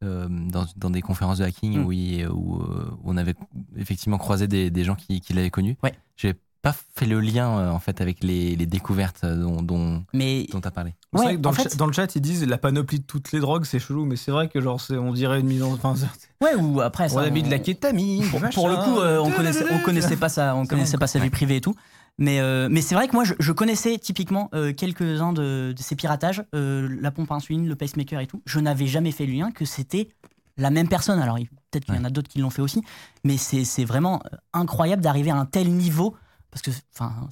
euh, 0.03 0.27
dans, 0.29 0.65
dans 0.75 0.89
des 0.89 1.01
conférences 1.01 1.39
de 1.39 1.43
hacking 1.45 1.79
Mm. 1.79 1.85
où, 1.85 1.91
il- 1.91 2.27
où, 2.27 2.61
euh, 2.61 2.91
on 3.03 3.17
avait 3.17 3.35
effectivement 3.77 4.17
croisé 4.17 4.47
des, 4.47 4.69
des 4.69 4.83
gens 4.83 4.95
qui, 4.95 5.21
qui 5.21 5.33
l'avaient 5.33 5.49
connu. 5.49 5.77
Ouais. 5.83 5.93
J'ai 6.15 6.33
pas 6.63 6.73
fait 6.95 7.05
le 7.05 7.19
lien, 7.19 7.59
euh, 7.59 7.69
en 7.69 7.77
fait, 7.79 8.01
avec 8.01 8.23
les, 8.23 8.55
les 8.55 8.65
découvertes 8.65 9.23
dont, 9.25 9.61
dont, 9.61 10.03
Mais 10.13 10.47
dont 10.51 10.61
tu 10.61 10.67
as 10.67 10.71
parlé. 10.71 10.95
Ouais, 11.11 11.23
vrai 11.23 11.35
que 11.35 11.41
dans, 11.41 11.51
le 11.51 11.55
fait- 11.57 11.63
chat, 11.69 11.75
dans 11.75 11.85
le 11.85 11.93
chat, 11.93 12.15
ils 12.15 12.21
disent 12.21 12.45
la 12.47 12.57
panoplie 12.57 12.99
de 12.99 13.05
toutes 13.05 13.31
les 13.33 13.39
drogues, 13.41 13.65
c'est 13.65 13.79
chelou, 13.79 14.05
mais 14.05 14.15
c'est 14.15 14.31
vrai 14.31 14.47
que 14.47 14.59
genre, 14.61 14.81
on 14.89 15.11
dirait 15.13 15.41
une 15.41 15.45
mise 15.47 15.61
en. 15.61 15.73
Enfin, 15.73 15.93
ouais, 16.41 16.55
ou 16.55 16.81
après 16.81 17.09
ça, 17.09 17.15
on 17.15 17.19
a 17.19 17.29
mis 17.29 17.43
de 17.43 17.51
la 17.51 17.59
kétamine. 17.59 18.27
pour, 18.29 18.39
pour 18.41 18.69
le 18.69 18.75
coup, 18.77 18.99
euh, 18.99 19.19
on 19.19 19.29
connaissait, 19.29 19.65
on 19.71 19.79
connaissait 19.79 20.15
pas 20.17 20.29
ça, 20.29 20.55
on 20.55 20.65
connaissait 20.65 20.97
pas 20.97 21.07
sa 21.07 21.19
vie 21.19 21.29
privée 21.29 21.57
et 21.57 21.61
tout. 21.61 21.75
Mais, 22.17 22.39
euh, 22.39 22.69
mais 22.71 22.81
c'est 22.81 22.95
vrai 22.95 23.07
que 23.07 23.13
moi, 23.13 23.23
je, 23.25 23.33
je 23.39 23.51
connaissais 23.51 23.97
typiquement 23.97 24.49
euh, 24.53 24.71
quelques-uns 24.71 25.33
de, 25.33 25.73
de 25.75 25.81
ces 25.81 25.95
piratages, 25.95 26.43
euh, 26.55 26.87
la 27.01 27.11
pompe 27.11 27.31
à 27.31 27.35
insuline, 27.35 27.67
le 27.67 27.75
pacemaker 27.75 28.19
et 28.21 28.27
tout. 28.27 28.41
Je 28.45 28.59
n'avais 28.59 28.85
jamais 28.87 29.11
fait 29.11 29.25
le 29.25 29.33
lien 29.33 29.51
que 29.51 29.65
c'était 29.65 30.09
la 30.57 30.69
même 30.69 30.87
personne. 30.87 31.19
Alors, 31.19 31.39
il- 31.39 31.47
peut-être 31.71 31.85
qu'il 31.85 31.95
y 31.95 31.97
en 31.97 32.03
a 32.05 32.11
d'autres 32.11 32.29
qui 32.29 32.37
l'ont 32.39 32.51
fait 32.51 32.61
aussi, 32.61 32.83
mais 33.23 33.35
c'est 33.37 33.65
c'est 33.65 33.83
vraiment 33.83 34.21
euh, 34.31 34.37
incroyable 34.53 35.01
d'arriver 35.01 35.31
à 35.31 35.35
un 35.37 35.45
tel 35.47 35.69
niveau 35.71 36.15
parce 36.53 36.61
que, 36.61 36.71
enfin, 36.93 37.27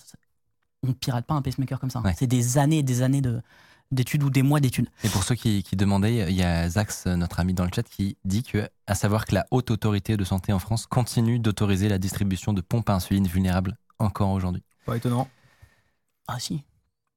on 0.83 0.87
ne 0.87 0.93
pirate 0.93 1.25
pas 1.25 1.35
un 1.35 1.41
pacemaker 1.43 1.79
comme 1.79 1.91
ça. 1.91 1.99
hein. 1.99 2.03
Ouais. 2.03 2.15
C'est 2.17 2.27
des 2.27 2.57
années 2.57 2.79
et 2.79 2.83
des 2.83 3.01
années 3.03 3.21
de 3.21 3.41
d'études 3.91 4.23
ou 4.23 4.29
des 4.29 4.41
mois 4.41 4.61
d'études. 4.61 4.87
Et 5.03 5.09
pour 5.09 5.23
ceux 5.23 5.35
qui, 5.35 5.63
qui 5.63 5.75
demandaient, 5.75 6.31
il 6.31 6.35
y 6.35 6.43
a 6.43 6.69
Zax, 6.69 7.07
notre 7.07 7.41
ami 7.41 7.53
dans 7.53 7.65
le 7.65 7.71
chat, 7.75 7.83
qui 7.83 8.15
dit 8.23 8.41
que, 8.41 8.69
à 8.87 8.95
savoir 8.95 9.25
que 9.25 9.35
la 9.35 9.45
haute 9.51 9.69
autorité 9.69 10.15
de 10.15 10.23
santé 10.23 10.53
en 10.53 10.59
France 10.59 10.87
continue 10.87 11.39
d'autoriser 11.39 11.89
la 11.89 11.97
distribution 11.97 12.53
de 12.53 12.61
pompes 12.61 12.89
à 12.89 12.93
insuline 12.93 13.27
vulnérables 13.27 13.77
encore 13.99 14.29
aujourd'hui. 14.31 14.63
Pas 14.85 14.95
étonnant. 14.95 15.27
Ah 16.27 16.39
si, 16.39 16.63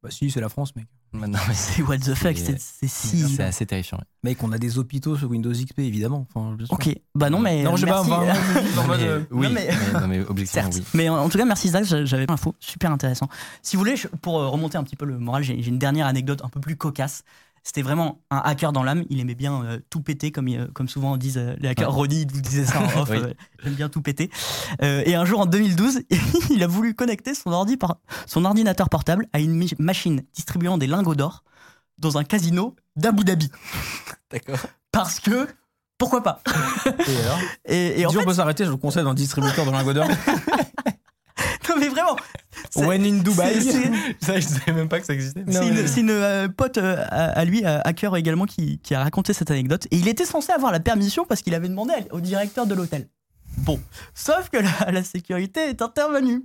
Bah 0.03 0.11
si, 0.11 0.31
c'est 0.33 0.41
la 0.41 0.49
France, 0.49 0.75
mec. 0.75 0.87
Non, 1.15 1.39
mais 1.49 1.55
c'est 1.55 1.81
what 1.83 1.99
the 1.99 2.15
fuck, 2.15 2.37
c'est 2.37 2.59
c'est 2.61 2.89
si. 2.89 3.21
c'est 3.29 3.45
assez 3.45 3.65
terrifiant. 3.65 3.99
ouais. 3.99 4.05
Mec, 4.25 4.43
on 4.43 4.51
a 4.53 4.59
des 4.59 4.79
hôpitaux 4.79 5.17
sur 5.17 5.31
Windows 5.31 5.53
XP, 5.53 5.79
évidemment. 5.79 6.27
Enfin. 6.35 6.57
Ok, 6.71 6.91
bah 7.15 7.31
non 7.31 7.39
mais 7.39 7.63
Non, 7.63 7.77
je 7.77 7.83
sais 7.83 7.87
pas, 7.87 8.03
merci. 8.05 8.79
en 8.79 8.87
mode, 8.87 9.01
Mais, 9.01 9.07
euh, 9.07 9.21
oui, 9.31 9.47
non, 9.47 9.53
mais- 9.55 9.69
mais, 9.95 10.01
non, 10.01 10.09
mais 10.09 10.21
objectivement, 10.27 10.71
Certes. 10.73 10.75
oui. 10.77 10.85
Mais 10.95 11.09
en 11.09 11.19
en 11.19 11.29
tout 11.29 11.39
cas, 11.39 11.45
merci 11.45 11.69
Zach, 11.69 11.85
j'a- 11.85 12.05
j'avais 12.05 12.27
pas 12.27 12.33
l'info, 12.33 12.55
super 12.59 12.91
intéressant. 12.91 13.29
Si 13.63 13.77
vous 13.77 13.81
voulez, 13.81 13.95
pour 14.23 14.41
euh, 14.41 14.49
remonter 14.49 14.77
un 14.77 14.83
petit 14.85 14.97
peu 14.97 15.05
le 15.07 15.19
moral, 15.19 15.45
j'ai 15.45 15.55
une 15.67 15.79
dernière 15.79 16.07
anecdote 16.07 16.41
un 16.45 16.49
peu 16.49 16.61
plus 16.61 16.77
cocasse. 16.77 17.23
C'était 17.67 17.81
vraiment 17.81 18.21
un 18.31 18.43
hacker 18.45 18.73
dans 18.75 18.83
l'âme, 18.83 19.05
il 19.09 19.21
aimait 19.21 19.35
bien 19.35 19.65
euh, 19.65 19.79
tout 19.89 20.03
péter, 20.03 20.31
comme, 20.31 20.49
il- 20.49 20.69
comme 20.75 20.87
souvent 20.87 21.17
disent 21.17 21.39
euh, 21.39 21.55
les 21.59 21.69
hackers. 21.71 21.97
Ouais. 21.99 22.07
Il 22.11 22.31
vous 22.31 22.43
disait 22.43 22.67
ça 22.67 22.79
en 22.81 22.85
off, 23.01 23.09
Oui. 23.11 23.17
euh, 23.17 23.33
j'aime 23.63 23.73
bien 23.73 23.89
tout 23.89 24.03
péter. 24.03 24.31
Euh, 24.83 25.03
et 25.07 25.15
un 25.15 25.25
jour 25.25 25.41
en 25.41 25.47
2012, 25.47 26.01
il 26.51 26.63
a 26.63 26.67
voulu 26.67 26.95
connecter 26.95 27.35
son, 27.35 27.51
ordi 27.53 27.79
par- 27.79 27.97
son 28.27 28.45
ordinateur 28.45 28.91
portable 28.91 29.27
à 29.33 29.41
une 29.41 29.67
machine 29.79 30.23
distribuant 30.35 30.77
des 30.77 30.87
lingots 30.87 31.15
d'or 31.15 31.43
dans 31.97 32.19
un 32.19 32.25
casino 32.25 32.77
d'Abu 32.97 33.25
Dhabi. 33.25 33.51
D'accord. 34.31 34.59
Parce 34.93 35.19
que, 35.19 35.49
pourquoi 35.97 36.23
pas? 36.23 36.43
Et 36.87 37.17
alors? 37.25 37.39
Et, 37.65 38.01
et 38.01 38.07
en 38.07 38.11
Si 38.11 38.17
fait, 38.17 38.23
on 38.23 38.27
peut 38.27 38.35
s'arrêter, 38.35 38.67
je 38.67 38.71
vous 38.71 38.79
conseille 38.79 39.05
d'un 39.05 39.15
distributeur 39.15 39.65
de 39.65 39.71
lingots 39.71 39.95
d'or. 39.95 40.09
non 41.69 41.77
mais 41.81 41.89
vraiment, 41.89 42.17
When 42.77 43.05
in 43.05 43.19
Dubai. 43.23 43.61
Ça, 44.21 44.39
je 44.41 44.47
savais 44.47 44.73
même 44.73 44.89
pas 44.89 45.01
que 45.01 45.07
ça 45.07 45.13
existait. 45.15 45.45
C'est 45.49 45.69
une, 45.69 45.87
c'est 45.87 46.01
une, 46.01 46.11
euh, 46.11 46.49
pote 46.49 46.79
euh, 46.79 47.05
à, 47.11 47.31
à 47.39 47.45
lui, 47.45 47.65
euh, 47.65 47.81
hacker 47.85 48.17
également, 48.17 48.47
qui, 48.47 48.79
qui 48.79 48.95
a 48.95 49.03
raconté 49.03 49.33
cette 49.33 49.51
anecdote. 49.51 49.87
Et 49.91 49.97
il 49.97 50.09
était 50.09 50.25
censé 50.25 50.53
avoir 50.53 50.73
la 50.73 50.81
permission 50.81 51.25
parce 51.25 51.43
qu'il 51.43 51.55
avait 51.55 51.69
demandé 51.69 51.93
à- 51.93 52.15
au 52.15 52.21
directeur 52.21 52.67
de 52.67 52.75
l'hôtel. 52.75 53.09
Bon, 53.59 53.81
sauf 54.15 54.49
que 54.51 54.57
la, 54.59 54.91
la 54.93 55.05
sécurité 55.05 55.61
est 55.69 55.83
intervenue. 55.83 56.43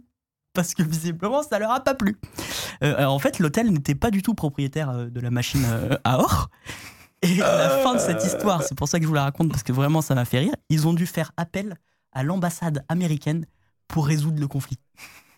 Parce 0.54 0.74
que 0.74 0.82
visiblement, 0.84 1.44
ça 1.44 1.60
leur 1.60 1.72
a 1.72 1.80
pas 1.84 1.94
plu. 1.94 2.18
Euh, 2.84 2.96
alors, 2.98 3.14
en 3.14 3.20
fait, 3.20 3.38
l'hôtel 3.40 3.72
n'était 3.72 3.94
pas 3.96 4.10
du 4.12 4.22
tout 4.24 4.34
propriétaire 4.34 4.90
euh, 4.90 5.06
de 5.08 5.20
la 5.20 5.30
machine 5.30 5.64
euh, 5.66 5.96
à 6.04 6.20
or. 6.20 6.50
Et 7.22 7.42
à 7.42 7.58
la 7.58 7.70
fin 7.84 7.94
de 7.94 8.00
cette 8.00 8.24
histoire, 8.26 8.64
c'est 8.64 8.76
pour 8.76 8.88
ça 8.88 8.98
que 8.98 9.04
je 9.04 9.08
vous 9.08 9.14
la 9.14 9.24
raconte, 9.24 9.50
parce 9.50 9.62
que 9.64 9.72
vraiment, 9.74 10.02
ça 10.02 10.16
m'a 10.16 10.26
fait 10.26 10.40
rire. 10.40 10.54
Ils 10.70 10.88
ont 10.88 10.94
dû 10.94 11.06
faire 11.06 11.32
appel 11.38 11.76
à 12.14 12.24
l'ambassade 12.24 12.84
américaine 12.90 13.46
pour 13.88 14.08
résoudre 14.08 14.40
le 14.40 14.48
conflit. 14.48 14.78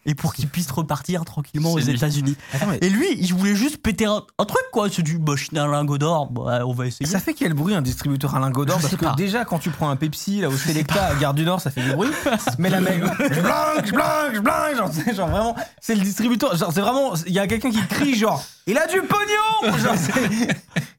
Et 0.06 0.16
pour 0.16 0.34
qu'ils 0.34 0.48
puissent 0.48 0.72
repartir 0.72 1.24
tranquillement 1.26 1.74
aux. 1.74 1.80
États-Unis. 1.80 2.36
Mais 2.68 2.80
Et 2.82 2.90
lui, 2.90 3.06
il 3.20 3.34
voulait 3.36 3.56
juste 3.56 3.78
péter 3.78 4.06
un, 4.06 4.24
un 4.40 4.46
truc, 4.46 4.64
quoi. 4.72 4.88
C'est 4.90 5.04
du 5.04 5.20
bah, 5.20 5.34
un 5.56 5.68
lingot 5.72 5.98
d'or, 6.00 6.28
bah, 6.32 6.62
on 6.66 6.74
va 6.74 6.88
essayer. 6.88 7.06
ça 7.10 7.20
fait 7.20 7.34
quel 7.36 7.54
bruit 7.54 7.76
un 7.76 7.82
distributeur 7.84 8.34
à 8.36 8.40
lingots 8.40 8.66
d'or 8.66 8.80
Parce 8.80 8.96
que 8.96 9.06
pas. 9.06 9.14
déjà, 9.16 9.46
quand 9.46 9.60
tu 9.60 9.70
prends 9.70 9.90
un 9.90 9.96
Pepsi 9.96 10.42
là, 10.42 10.50
au 10.50 10.58
Selecta 10.58 11.06
à 11.06 11.16
Gare 11.16 11.34
du 11.36 11.44
Nord, 11.46 11.62
ça 11.62 11.70
fait 11.70 11.82
du 11.84 11.92
bruit. 11.94 12.10
Mais 12.58 12.70
la 12.70 12.82
mec, 12.82 13.02
je 13.04 13.40
blanque, 13.42 13.86
je 13.86 13.92
blanque, 13.92 14.34
je 14.34 14.40
blanque. 14.40 14.76
Genre, 14.78 14.90
c'est 14.92 15.16
genre 15.16 15.28
vraiment, 15.30 15.56
c'est 15.80 15.94
le 15.96 16.02
distributeur. 16.02 16.56
Genre, 16.58 16.72
c'est 16.74 16.82
vraiment, 16.82 17.14
il 17.28 17.34
y 17.34 17.40
a 17.40 17.46
quelqu'un 17.46 17.70
qui 17.72 17.86
crie, 17.88 18.16
genre, 18.16 18.44
il 18.68 18.78
a 18.78 18.88
du 18.88 19.02
pognon 19.02 19.78
Genre, 19.78 19.96
c'est- 19.98 20.48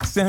C'est 0.04 0.22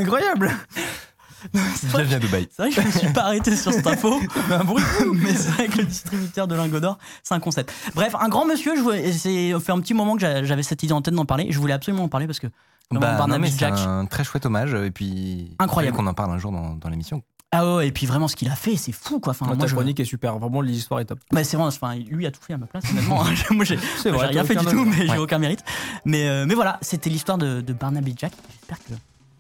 incroyable. 1.54 1.90
Bienvenue 1.94 2.16
à 2.16 2.20
Dubaï. 2.20 2.48
C'est 2.52 2.62
vrai 2.64 2.72
que 2.72 2.82
je 2.82 2.88
me 2.88 2.92
suis 2.92 3.14
pas 3.14 3.22
arrêté 3.24 3.56
sur 3.56 3.72
cette 3.74 3.88
info, 3.88 4.20
Mais 4.50 4.56
un 4.56 4.64
bruit. 4.64 4.84
mais 5.14 5.34
c'est 5.34 5.50
vrai 5.50 5.68
que 5.68 5.78
le 5.80 5.86
distributeur 5.86 6.48
de 6.48 6.56
lingots 6.56 6.80
d'or, 6.80 6.98
c'est 7.24 7.34
un 7.34 7.40
concept. 7.40 7.74
Bref, 7.96 8.16
un 8.20 8.30
grand 8.30 8.46
monsieur, 8.46 8.76
je 8.76 8.82
voulais- 8.82 9.12
c'est 9.14 9.54
fait 9.60 9.72
un 9.72 9.80
petit 9.80 9.94
moment 9.94 10.16
que 10.16 10.22
j'a- 10.22 10.44
j'avais 10.44 10.64
cette 10.64 10.84
idée 10.84 10.94
en 10.94 11.02
tête 11.02 11.14
d'en 11.14 11.26
parler. 11.26 11.48
Je 11.50 11.60
voulais 11.60 11.74
absolument 11.74 12.04
en 12.04 12.10
parler 12.10 12.28
parce 12.28 12.40
que 12.40 12.48
Bah, 12.48 12.54
non, 12.92 13.00
Barnaby 13.00 13.42
mais 13.44 13.50
c'est 13.52 13.60
Jack. 13.60 13.74
un 13.78 14.06
très 14.06 14.24
chouette 14.24 14.46
hommage. 14.46 14.74
Et 14.74 14.92
puis, 14.92 15.56
Incroyable. 15.60 15.96
qu'on 15.98 16.08
en 16.08 16.14
parle 16.14 16.32
un 16.32 16.38
jour 16.38 16.52
dans, 16.52 16.76
dans 16.76 16.90
l'émission. 16.90 17.24
Ah 17.56 17.76
ouais, 17.76 17.88
et 17.88 17.92
puis 17.92 18.08
vraiment 18.08 18.28
ce 18.28 18.36
qu'il 18.36 18.50
a 18.50 18.56
fait, 18.56 18.76
c'est 18.78 18.92
fou 18.92 19.20
quoi. 19.20 19.30
Enfin, 19.32 19.46
Ta 19.46 19.54
moi, 19.54 19.68
je- 19.68 19.76
chronique 19.76 20.00
est 20.00 20.06
super. 20.06 20.40
Vraiment, 20.40 20.62
l'histoire 20.62 21.00
est 21.02 21.06
top. 21.06 21.20
bah, 21.32 21.44
c'est 21.44 21.56
enfin, 21.56 21.96
lui 21.96 22.26
a 22.26 22.32
tout 22.32 22.42
fait 22.42 22.54
à 22.54 22.58
ma 22.58 22.66
place, 22.66 22.84
honnêtement. 22.92 23.24
moi, 23.51 23.64
j'ai 23.66 23.77
rien 24.10 24.44
fait 24.44 24.56
du 24.56 24.66
tout, 24.66 24.86
mais 24.86 25.06
j'ai 25.08 25.18
aucun 25.20 25.38
mérite. 25.38 25.64
Mais, 26.03 26.27
euh, 26.27 26.46
mais 26.48 26.56
voilà, 26.56 26.79
c'était 26.82 27.12
l'histoire 27.12 27.38
de, 27.38 27.62
de 27.62 27.74
Barnaby 27.74 28.16
Jack. 28.18 28.32
J'espère 28.50 28.77
que 28.79 28.94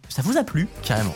ça 0.09 0.21
vous 0.21 0.37
a 0.37 0.43
plu. 0.43 0.67
Carrément. 0.83 1.15